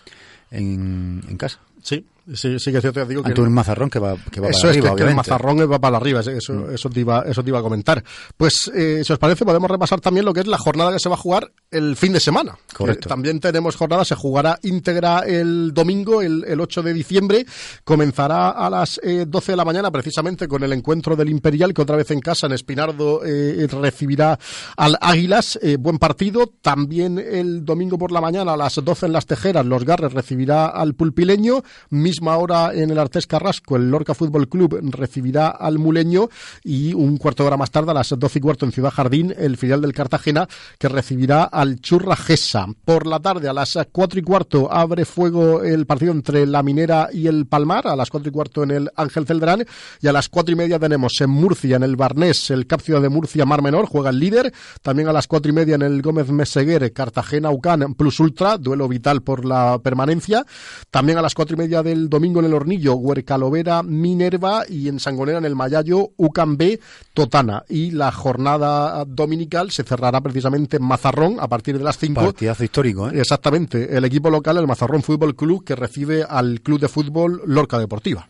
[0.49, 1.59] en, en casa.
[1.84, 2.03] Sí,
[2.34, 4.49] sí, sí que es cierto, ya digo que Ante un mazarrón que va, que va
[4.49, 6.73] eso para es arriba, que- que, el mazarrón va para arriba, eso, Mm.
[6.73, 8.03] eso, te iba, eso te iba a comentar.
[8.38, 11.09] Pues, eh, si os parece, podemos repasar también lo que es la jornada que se
[11.09, 12.57] va a jugar el fin de semana.
[12.76, 13.09] Correcto.
[13.09, 17.45] También tenemos jornada, se jugará íntegra el domingo, el, el 8 de diciembre.
[17.84, 21.82] Comenzará a las eh, 12 de la mañana, precisamente con el encuentro del Imperial, que
[21.82, 24.39] otra vez en casa, en Espinardo, eh, recibirá
[24.78, 25.59] al Águilas.
[25.61, 26.51] Eh, buen partido.
[26.61, 30.67] También el domingo por la mañana, a las 12 en las Tejeras, los Garres recibirá
[30.67, 31.61] al Pulpileño.
[31.89, 36.30] Mismo misma hora en el Artés Carrasco, el Lorca Fútbol Club recibirá al Muleño
[36.63, 39.36] y un cuarto de hora más tarde, a las doce y cuarto en Ciudad Jardín,
[39.38, 40.47] el filial del Cartagena
[40.80, 42.68] que recibirá al Churra Gesa.
[42.86, 47.09] Por la tarde, a las cuatro y cuarto, abre fuego el partido entre la Minera
[47.11, 49.66] y el Palmar, a las cuatro y cuarto en el Ángel Celdrán
[49.99, 53.01] y a las cuatro y media tenemos en Murcia, en el Barnés, el Cap Ciudad
[53.01, 56.01] de Murcia Mar Menor, juega el líder, también a las cuatro y media en el
[56.01, 60.45] Gómez Meseguer, Cartagena Ucán Plus Ultra, duelo vital por la permanencia,
[60.91, 64.99] también a las cuatro y media del domingo en el Hornillo, Huercalovera Minerva y en
[64.99, 66.80] Sangonera en el Mayayo Ucán B
[67.14, 72.22] Totana y la jornada dominical se cerrará precisamente en Mazarrón a partir de las cinco.
[72.22, 73.20] Partidazo histórico, ¿eh?
[73.20, 77.80] Exactamente, el equipo local, el Mazarrón Fútbol Club, que recibe al Club de Fútbol Lorca
[77.80, 78.28] Deportiva.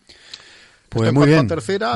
[0.95, 1.45] Pues muy bien.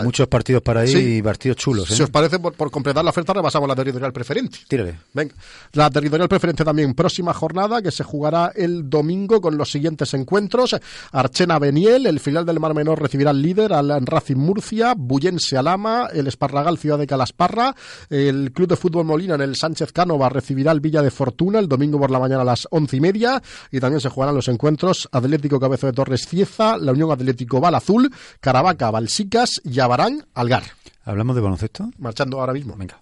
[0.03, 1.89] Muchos partidos para ahí y partidos chulos.
[1.89, 1.95] ¿eh?
[1.95, 4.59] Si os parece, por, completar la oferta, repasamos la territorial preferente.
[4.67, 4.99] Tírale.
[5.13, 5.33] Venga.
[5.71, 10.75] La territorial preferente también, próxima jornada que se jugará el domingo con los siguientes encuentros.
[11.13, 16.09] Archena Beniel, el final del Mar Menor recibirá al líder, al Racing Murcia, Bullense Alama,
[16.13, 17.73] el Esparragal Ciudad de Calasparra,
[18.09, 21.69] el Club de Fútbol Molina en el Sánchez Cánova recibirá al Villa de Fortuna el
[21.69, 23.41] domingo por la mañana a las once y media
[23.71, 27.75] y también se jugarán los encuentros Atlético Cabezo de Torres Cieza, la Unión Atlético Val
[27.75, 30.63] Azul, Caravaca Balsicas y Abarán Algar.
[31.03, 31.89] ¿Hablamos de baloncesto?
[31.97, 32.75] Marchando ahora mismo.
[32.75, 33.01] Venga.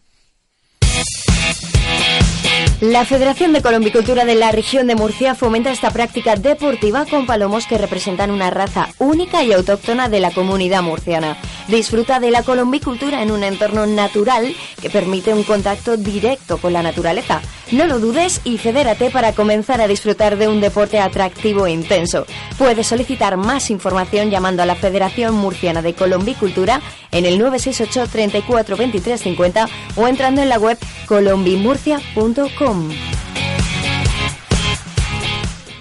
[2.82, 7.66] La Federación de Colombicultura de la región de Murcia fomenta esta práctica deportiva con palomos
[7.66, 11.38] que representan una raza única y autóctona de la comunidad murciana.
[11.68, 16.84] Disfruta de la colombicultura en un entorno natural que permite un contacto directo con la
[16.84, 17.42] naturaleza.
[17.72, 22.28] No lo dudes y fedérate para comenzar a disfrutar de un deporte atractivo e intenso.
[22.60, 26.80] Puedes solicitar más información llamando a la Federación Murciana de Colombicultura
[27.12, 30.78] en el 968 34 23 50 o entrando en la web
[31.08, 32.90] colombimurcia.com.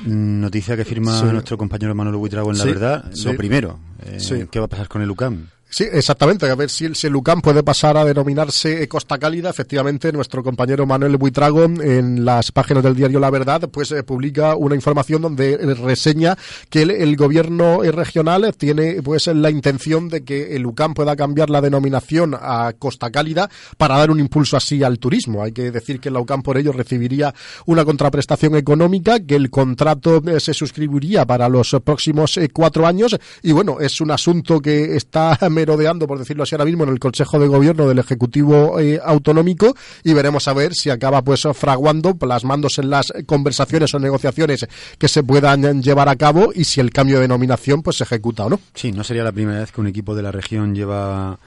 [0.06, 3.04] Noticia que firma nuestro compañero Manuel Buitrago en La Verdad.
[3.24, 5.48] Lo primero, eh, ¿qué va a pasar con el UCAM?
[5.68, 6.48] Sí, exactamente.
[6.48, 7.08] A ver si el, si
[7.42, 9.50] puede pasar a denominarse Costa Cálida.
[9.50, 14.54] Efectivamente, nuestro compañero Manuel Buitrago en las páginas del diario La Verdad pues eh, publica
[14.54, 16.36] una información donde eh, reseña
[16.70, 21.60] que el, gobierno regional tiene pues la intención de que el UCAM pueda cambiar la
[21.60, 25.42] denominación a Costa Cálida para dar un impulso así al turismo.
[25.42, 30.22] Hay que decir que la UCAM por ello recibiría una contraprestación económica, que el contrato
[30.26, 35.36] eh, se suscribiría para los próximos cuatro años y bueno, es un asunto que está
[35.56, 39.74] merodeando, por decirlo así ahora mismo, en el Consejo de Gobierno del Ejecutivo eh, Autonómico
[40.04, 44.66] y veremos a ver si acaba pues fraguando, plasmándose en las conversaciones o negociaciones
[44.98, 48.44] que se puedan llevar a cabo y si el cambio de denominación pues se ejecuta
[48.44, 48.60] o no.
[48.74, 51.38] Sí, no sería la primera vez que un equipo de la región lleva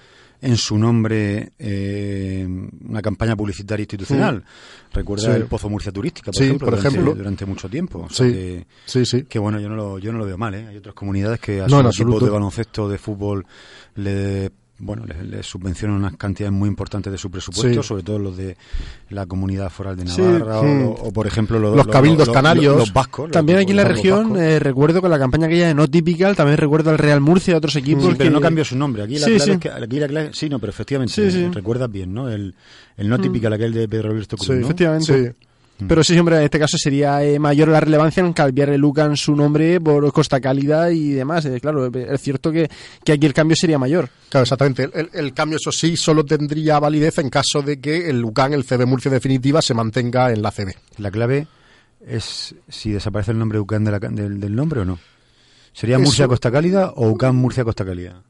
[0.42, 2.48] en su nombre eh,
[2.88, 4.44] una campaña publicitaria institucional.
[4.94, 8.08] Recuerda el Pozo Murcia Turística, por ejemplo, por durante, durante, mucho tiempo.
[8.10, 8.64] sí.
[8.86, 9.24] sí, sí.
[9.24, 10.56] Que bueno, yo no lo, yo no lo veo mal.
[10.56, 10.68] ¿eh?
[10.68, 13.46] Hay otras comunidades que a no, sus equipos de baloncesto, de fútbol,
[13.96, 18.58] le bueno, les, subvencionan unas cantidades muy importantes de su presupuesto, sobre todo los de
[19.10, 23.32] la comunidad foral de Navarra o, por ejemplo, los, cabildos canarios, los, vascos.
[23.32, 26.58] También aquí en la región eh, recuerdo que la campaña aquella de No Typical, también
[26.58, 28.16] recuerdo al Real Murcia y otros equipos.
[28.18, 29.04] pero no cambió su nombre.
[29.04, 32.30] Aquí la clave es que, aquí la sí, no, pero efectivamente, recuerdas bien, ¿no?
[32.30, 32.56] El,
[32.98, 33.22] el No mm.
[33.22, 35.36] Typical, aquel de Pedro Alberto Cruz, Sí, efectivamente.
[35.80, 35.88] Mm.
[35.88, 39.36] Pero sí, siempre en este caso sería eh, mayor la relevancia en cambiarle Lucan su
[39.36, 41.46] nombre por Costa Cálida y demás.
[41.46, 42.70] Eh, claro, es cierto que,
[43.12, 44.10] aquí el cambio sería mayor.
[44.30, 44.90] Claro, exactamente.
[45.14, 48.86] El, cambio, eso sí, solo tendría validez en caso de que el Lucan, el CB
[48.86, 50.76] Murcia definitiva, se mantenga en la CB.
[50.98, 51.48] La clave
[52.06, 55.00] es si desaparece el nombre Lucan del, nombre o no.
[55.72, 58.22] ¿Sería Murcia Costa Cálida o UCAN Murcia Costa Cálida?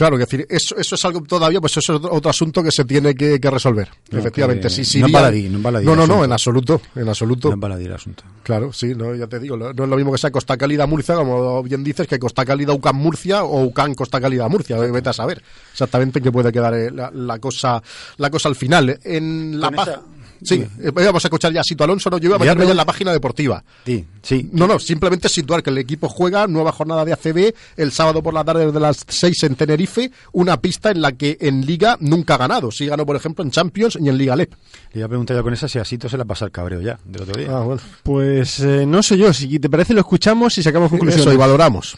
[0.00, 2.86] Claro, es decir, eso, eso es algo todavía, pues eso es otro asunto que se
[2.86, 3.90] tiene que, resolver.
[4.10, 4.98] Efectivamente, sí, sí.
[4.98, 7.50] No, baladí, no, no, no, no, en absoluto, en absoluto.
[7.50, 8.24] No baladí el asunto.
[8.42, 11.16] Claro, sí, no, ya te digo, no es lo mismo que sea Costa Cálida Murcia,
[11.16, 14.78] como bien dices, que Costa Cálida Ucán Murcia o Ucán Costa Cálida Murcia.
[14.78, 17.82] Vete a saber exactamente qué puede quedar eh, la, cosa,
[18.16, 18.98] la cosa al final.
[19.04, 20.00] En la paz.
[20.42, 22.70] Sí, eh, vamos a escuchar ya a Sito Alonso, no, yo iba a meterme ya
[22.70, 23.62] en la página deportiva.
[23.84, 24.48] Sí, sí.
[24.52, 28.34] No, no, simplemente situar que el equipo juega nueva jornada de ACB el sábado por
[28.34, 32.34] la tarde desde las 6 en Tenerife, una pista en la que en Liga nunca
[32.34, 32.70] ha ganado.
[32.70, 34.52] Sí ganó, por ejemplo, en Champions y en Liga LEP.
[34.92, 36.80] Le iba a preguntar yo con esa si a Sito se le pasa el cabreo
[36.80, 37.48] ya, del otro día.
[37.50, 37.80] Ah, bueno.
[38.02, 41.26] Pues eh, no sé yo, si te parece lo escuchamos y sacamos conclusiones.
[41.26, 41.96] Eso, y valoramos.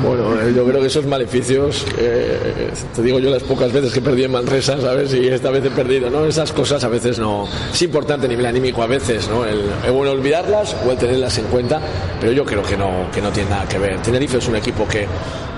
[0.00, 4.00] Bueno, eh, yo creo que esos maleficios, eh, te digo yo las pocas veces que
[4.00, 5.12] perdí en Manresa, ¿sabes?
[5.14, 6.24] Y esta vez he perdido, ¿no?
[6.24, 7.46] Esas cosas a veces no.
[7.72, 9.44] Es importante a nivel anímico a veces, ¿no?
[9.44, 11.80] El, es bueno olvidarlas o el tenerlas en cuenta,
[12.20, 14.00] pero yo creo que no, que no tiene nada que ver.
[14.02, 15.06] Tenerife es un equipo que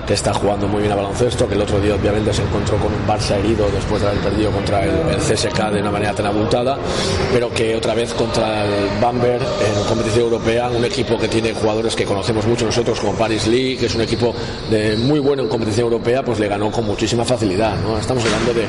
[0.05, 2.93] que está jugando muy bien a baloncesto, que el otro día obviamente se encontró con
[2.93, 6.77] un Barça herido después de haber perdido contra el, CSK de una manera tan abultada,
[7.33, 11.95] pero que otra vez contra el Bamberg en competición europea, un equipo que tiene jugadores
[11.95, 14.33] que conocemos mucho nosotros como Paris League, que es un equipo
[14.69, 17.75] de muy bueno en competición europea, pues le ganó con muchísima facilidad.
[17.81, 17.97] ¿no?
[17.97, 18.67] Estamos hablando de,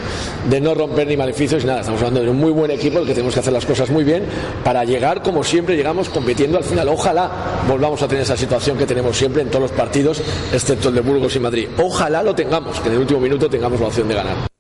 [0.49, 3.07] de no romper ni maleficios ni nada, estamos hablando de un muy buen equipo, el
[3.07, 4.25] que tenemos que hacer las cosas muy bien
[4.65, 6.89] para llegar como siempre llegamos compitiendo al final.
[6.89, 7.31] Ojalá
[7.69, 10.23] volvamos a tener esa situación que tenemos siempre en todos los partidos,
[10.53, 11.69] excepto el de Burgos Madrid.
[11.79, 14.56] Ojalá lo tengamos, que en el último minuto tengamos la opción de ganar.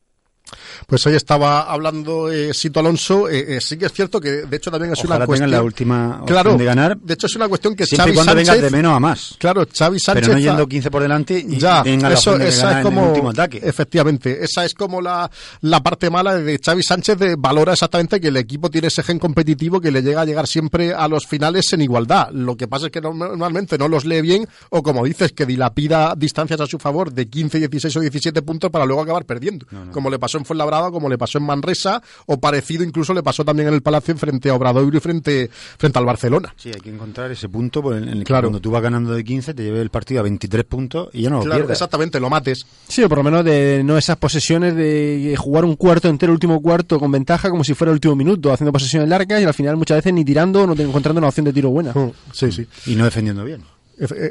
[0.87, 3.29] Pues hoy estaba hablando eh, Sito Alonso.
[3.29, 5.51] Eh, eh, sí que es cierto que, de hecho, también es Ojalá una cuestión.
[5.51, 6.97] la última claro, de ganar.
[6.97, 8.55] De hecho, es una cuestión que Siempre y Xavi cuando Sánchez.
[8.55, 9.35] vengas de menos a más.
[9.39, 10.23] Claro, Xavi Sánchez.
[10.27, 13.31] Pero no yendo 15 por delante y ya, eso, esa es en como, el último
[13.31, 13.61] ataque.
[13.65, 15.29] efectivamente, esa es como la,
[15.63, 19.19] la parte mala de Xavi Sánchez de valora exactamente que el equipo tiene ese gen
[19.19, 22.29] competitivo que le llega a llegar siempre a los finales en igualdad.
[22.31, 25.47] Lo que pasa es que no- normalmente no los lee bien o como dices que
[25.47, 29.67] dilapida distancias a su favor de 15, 16 o 17 puntos para luego acabar perdiendo.
[29.91, 33.45] Como le pasó en Fuenlabrada, como le pasó en Manresa o parecido incluso le pasó
[33.45, 36.55] también en el Palacio frente a Obradoiro y frente, frente al Barcelona.
[36.57, 38.49] Sí, hay que encontrar ese punto por el- en el que Claro.
[38.49, 41.31] cuando tú vas ganando de 15 te lleve el partido a 23 puntos y ya
[41.31, 41.77] no lo Claro, pierdas.
[41.77, 42.67] exactamente, lo mates.
[42.89, 46.61] Sí, o por lo menos de no esas posesiones de jugar un cuarto entero, último
[46.61, 49.77] cuarto con ventaja como si fuera el último minuto, haciendo posesiones largas y al final
[49.77, 51.93] muchas veces ni tirando, no te- encontrando una opción de tiro buena.
[52.33, 52.67] Sí, sí.
[52.87, 53.63] Y no defendiendo bien.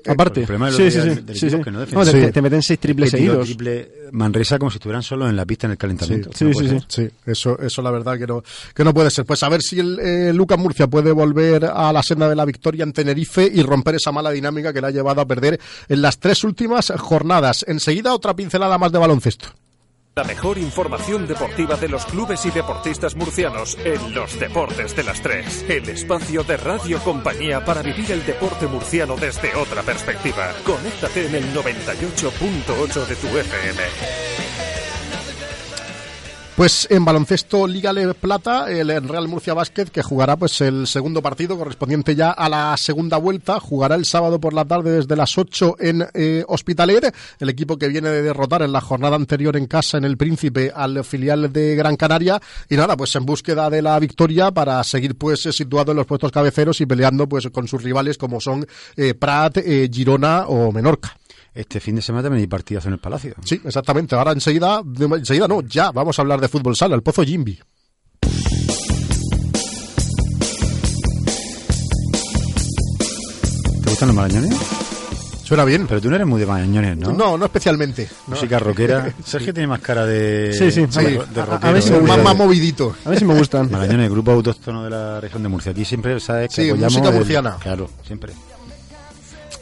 [0.08, 1.62] Aparte, El problema de los sí, sí, sí, del sí, sí.
[1.62, 3.46] que no No, te- te- te meten seis triples Que seguidos.
[3.46, 6.30] triple Manresa como si estuvieran solo en la pista en el calentamiento.
[6.40, 6.84] No puede ser.
[6.88, 8.44] Sí, eso, eso la verdad que no,
[8.76, 9.26] que no puede ser.
[9.26, 12.46] Pues a ver si el eh, Lucas Murcia puede volver a la senda de la
[12.46, 15.60] victoria en Tenerife y romper esa mala dinámica que le ha llevado a perder
[15.90, 17.66] en las tres últimas jornadas.
[17.68, 19.48] Enseguida otra pincelada más de baloncesto.
[20.18, 25.22] La mejor información deportiva de los clubes y deportistas murcianos en los deportes de las
[25.22, 25.66] tres.
[25.68, 30.54] El espacio de Radio Compañía para vivir el deporte murciano desde otra perspectiva.
[30.66, 34.45] Conéctate en el 98.8 de tu FM.
[36.56, 41.22] Pues en baloncesto Liga Le Plata, el Real Murcia Basket, que jugará pues el segundo
[41.22, 45.38] partido correspondiente ya a la segunda vuelta, jugará el sábado por la tarde desde las
[45.38, 49.66] 8 en eh, Hospitalet, el equipo que viene de derrotar en la jornada anterior en
[49.66, 53.82] casa en el Príncipe al filial de Gran Canaria y nada, pues en búsqueda de
[53.82, 57.84] la victoria para seguir pues situado en los puestos cabeceros y peleando pues con sus
[57.84, 61.18] rivales como son eh, Prat, eh, Girona o Menorca.
[61.56, 63.34] Este fin de semana también hay partidas en el Palacio.
[63.44, 64.14] Sí, exactamente.
[64.14, 64.82] Ahora enseguida,
[65.18, 67.58] enseguida no, ya vamos a hablar de fútbol sala, el Pozo Jimby.
[73.84, 74.56] ¿Te gustan los marañones?
[75.44, 75.86] Suena bien.
[75.88, 77.12] Pero tú no eres muy de marañones, ¿no?
[77.14, 78.08] No, no especialmente.
[78.28, 78.36] No.
[78.36, 79.14] Música rockera.
[79.26, 80.86] Sergio tiene más cara de, Sí, sí.
[80.90, 81.00] Sí.
[81.02, 82.00] de A- ver si me.
[82.02, 82.96] Más, más movidito.
[83.06, 83.70] A ver si me gustan.
[83.72, 85.72] Marañones, grupo autóctono de la región de Murcia.
[85.72, 86.54] Aquí siempre, ¿sabes?
[86.54, 87.58] Que Sí, música el- murciana.
[87.62, 88.34] Claro, siempre.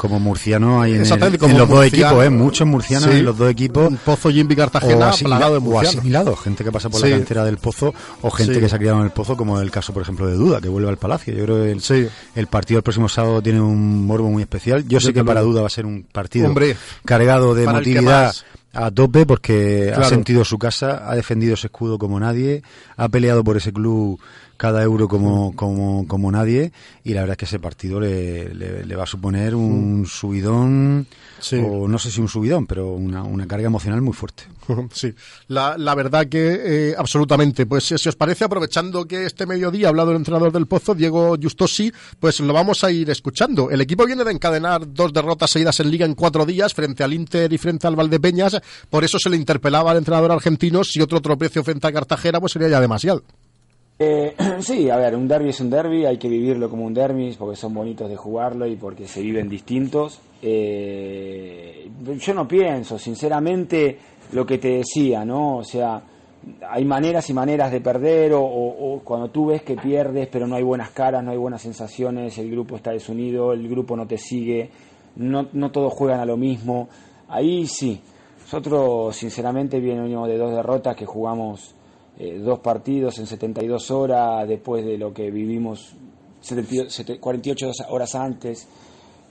[0.04, 2.30] Como murciano hay en, el- en los dos equipos, ¿eh?
[2.30, 3.20] Muchos murcianos Sí.
[3.20, 3.94] en los dos equipos.
[4.04, 5.96] Pozo Jimby Cartagena, o, plagado de o murcianos.
[5.96, 7.10] asimilados, gente que pasa por Sí.
[7.10, 8.60] la cantera del Pozo o gente Sí.
[8.60, 10.68] que se ha criado en el Pozo, como el caso, por ejemplo, de Duda, que
[10.68, 11.34] vuelve al Palacio.
[11.34, 14.86] Yo creo que el, el partido el próximo sábado tiene un morbo muy especial.
[14.86, 15.40] Yo sé que para.
[15.40, 16.76] Duda va a ser un partido Hombre,
[17.06, 18.34] cargado de emotividad
[18.74, 22.62] a tope porque ha sentido su casa, ha defendido ese escudo como nadie,
[22.98, 24.20] ha peleado por ese club
[24.58, 26.72] cada euro como, como, como nadie
[27.04, 31.08] y la verdad es que ese partido le, le, le va a suponer un subidón
[31.64, 34.44] o no sé si un subidón pero una, una carga emocional muy fuerte
[34.94, 35.14] Sí,
[35.48, 37.66] la, la verdad que eh, absolutamente.
[37.66, 41.36] Pues si os parece, aprovechando que este mediodía ha hablado el entrenador del Pozo, Diego
[41.42, 43.70] Justosi, pues lo vamos a ir escuchando.
[43.70, 47.14] El equipo viene de encadenar dos derrotas seguidas en Liga en cuatro días frente al
[47.14, 48.60] Inter y frente al Valdepeñas.
[48.90, 52.54] Por eso se le interpelaba al entrenador argentino si otro tropecio frente a Cartagena pues
[52.54, 53.24] sería ya demasiado.
[54.00, 57.36] Eh, sí, a ver, un derby es un derby, hay que vivirlo como un derby
[57.38, 60.20] porque son bonitos de jugarlo y porque se viven distintos.
[60.42, 61.90] Eh,
[62.20, 63.98] yo no pienso, sinceramente,
[64.34, 65.58] lo que te decía, ¿no?
[65.58, 66.02] O sea,
[66.70, 70.46] hay maneras y maneras de perder o, o- o cuando tú ves que pierdes pero
[70.46, 74.06] no hay buenas caras, no hay buenas sensaciones, el grupo está desunido, el grupo no
[74.06, 74.70] te sigue,
[75.16, 76.90] no, no todos juegan a lo mismo.
[77.30, 78.02] Ahí sí.
[78.42, 81.74] Nosotros, sinceramente, venimos de dos derrotas que jugamos
[82.20, 85.96] eh, dos partidos en 72 horas después de lo que vivimos
[86.42, 88.68] 72 sete- 48 horas antes.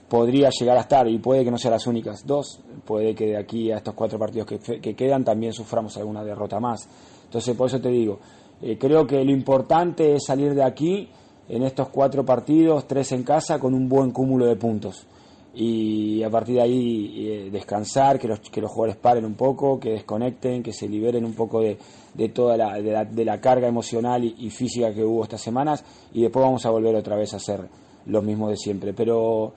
[0.09, 3.37] Podría llegar a estar, y puede que no sean las únicas dos, puede que de
[3.37, 6.87] aquí a estos cuatro partidos que, que quedan también suframos alguna derrota más.
[7.25, 8.19] Entonces, por eso te digo,
[8.61, 11.09] eh, creo que lo importante es salir de aquí
[11.49, 15.07] en estos cuatro partidos, tres en casa, con un buen cúmulo de puntos.
[15.55, 19.79] Y a partir de ahí eh, descansar, que los, que los jugadores paren un poco,
[19.79, 21.77] que desconecten, que se liberen un poco de,
[22.13, 25.41] de toda la, de la, de la carga emocional y, y física que hubo estas
[25.41, 25.83] semanas
[26.13, 27.61] y después vamos a volver otra vez a hacer
[28.07, 28.93] lo mismo de siempre.
[28.93, 29.53] Pero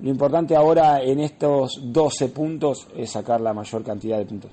[0.00, 4.50] Lo importante ahora en estos 12 puntos es sacar la mayor cantidad de puntos.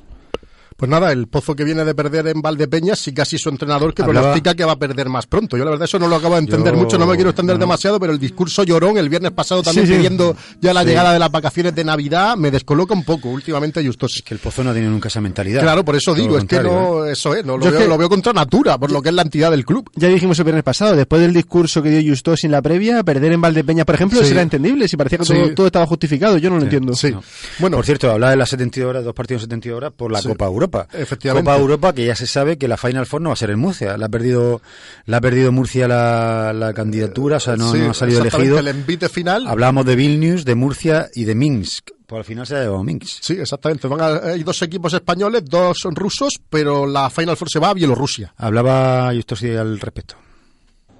[0.82, 4.02] Pues nada, el Pozo que viene de perder en Valdepeñas y casi su entrenador que
[4.02, 5.56] Hablaba- pronostica que va a perder más pronto.
[5.56, 7.56] Yo la verdad eso no lo acabo de entender Yo- mucho, no me quiero extender
[7.58, 7.60] no.
[7.60, 9.98] demasiado, pero el discurso llorón el viernes pasado también Sí, sí.
[10.00, 10.88] pidiendo ya la Sí.
[10.88, 14.24] llegada de las vacaciones de Navidad me descoloca un poco últimamente Justos.
[14.26, 15.62] Que el Pozo no tiene nunca esa mentalidad.
[15.62, 17.12] Claro, por eso digo, es que no, ¿eh?
[17.12, 19.16] eso es, no, lo, es veo, que- lo veo contra natura, por lo que es
[19.16, 19.88] la entidad del club.
[19.96, 23.34] Ya dijimos el viernes pasado, después del discurso que dio Justos en la previa, perder
[23.34, 24.30] en Valdepeña, por ejemplo, Sí.
[24.30, 24.88] será entendible.
[24.88, 25.34] Si parecía que Sí.
[25.34, 26.96] todo, todo estaba justificado, yo no lo entiendo.
[26.96, 27.14] Sí.
[27.60, 30.22] Bueno, por cierto, hablaba de las 72 horas, dos partidos en 72 horas por la
[30.24, 30.28] Sí.
[30.28, 30.71] Copa Europa.
[30.94, 31.50] Efectivamente.
[31.50, 33.60] Copa Europa que ya se sabe que la Final Four no va a ser en
[33.60, 33.98] Murcia.
[33.98, 34.62] La ha perdido,
[35.06, 38.60] la ha perdido Murcia la, la candidatura, o sea, no, Sí, no ha salido elegido.
[38.60, 39.48] El envite final.
[39.48, 41.90] Hablábamos de Vilnius, de Murcia y de Minsk.
[42.08, 43.22] Pues al final se ha llevado Minsk.
[43.22, 43.88] Sí, exactamente.
[43.88, 47.70] Van a- hay dos equipos españoles, dos son rusos, pero la Final Four se va
[47.70, 48.34] a Bielorrusia.
[48.38, 50.16] Hablaba Justosi al respecto.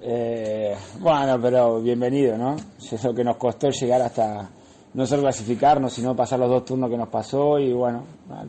[0.04, 2.56] Eh, bueno, pero bienvenido, ¿no?
[2.92, 4.48] Es lo que nos costó llegar hasta
[4.94, 8.04] no solo clasificarnos, sino pasar los dos turnos que nos pasó y bueno,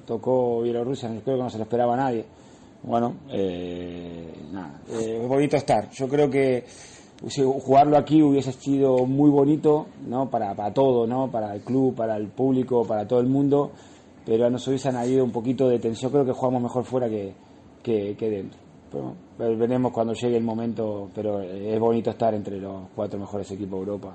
[0.06, 2.26] tocó Bielorrusia, creo que no se lo esperaba a nadie.
[2.84, 5.90] Bueno, eh, nada, eh, bonito estar.
[5.92, 6.66] Yo creo que
[7.62, 10.30] jugarlo aquí hubiese sido muy bonito, ¿no?
[10.30, 11.32] Para, para todo, ¿no?
[11.32, 13.72] Para el club, para el público, para todo el mundo,
[14.26, 16.12] pero nos hubiesen añadido un poquito de tensión.
[16.12, 17.34] Creo que jugamos mejor fuera que,
[17.82, 18.60] que, que dentro.
[18.92, 23.50] Pero, pero veremos cuando llegue el momento, pero es bonito estar entre los cuatro mejores
[23.50, 24.14] equipos de Europa.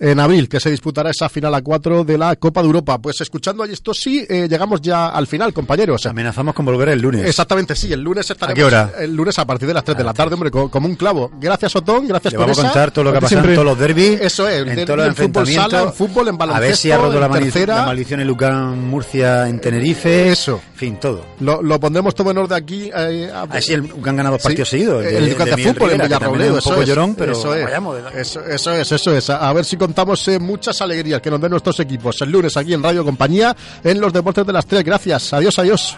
[0.00, 2.98] En abril, que se disputará esa final a cuatro de la Copa de Europa.
[2.98, 6.06] Pues escuchando a esto sí, eh, llegamos ya al final, compañeros.
[6.06, 7.26] Amenazamos con volver el lunes.
[7.26, 8.52] Exactamente, sí, el lunes estaremos.
[8.52, 8.92] ¿A qué hora?
[8.98, 11.30] El lunes a partir de las 3 de la tarde, hombre, co- como un clavo.
[11.40, 12.70] Gracias, Otón, gracias Le por vamos a esa.
[12.70, 14.98] contar todo lo que ha pasado en todos los derbis, Eso es, en derbi, todos
[14.98, 17.76] los en fútbol sala, en fútbol, en A baloncesto, ver si ha roto la, tercera.
[17.76, 20.30] la maldición en Lucán Murcia en Tenerife.
[20.30, 20.60] Eso.
[20.72, 21.24] En fin, todo.
[21.40, 22.90] Lo, lo pondremos todo en orden aquí.
[22.94, 25.04] Eh, a- Así el Lucán gana dos Sí, partidos seguidos.
[25.04, 27.14] El, de- Lucas de de, fútbol en Rivera, Villarrobledo, es un poco eso es, llorón,
[27.16, 29.30] pero eso es, vayamos, eso, eso es, eso es.
[29.30, 32.74] A ver si contamos eh, muchas alegrías que nos den nuestros equipos el lunes aquí
[32.74, 34.84] en Radio Compañía en los Deportes de las Tres.
[34.84, 35.96] Gracias, adiós, adiós.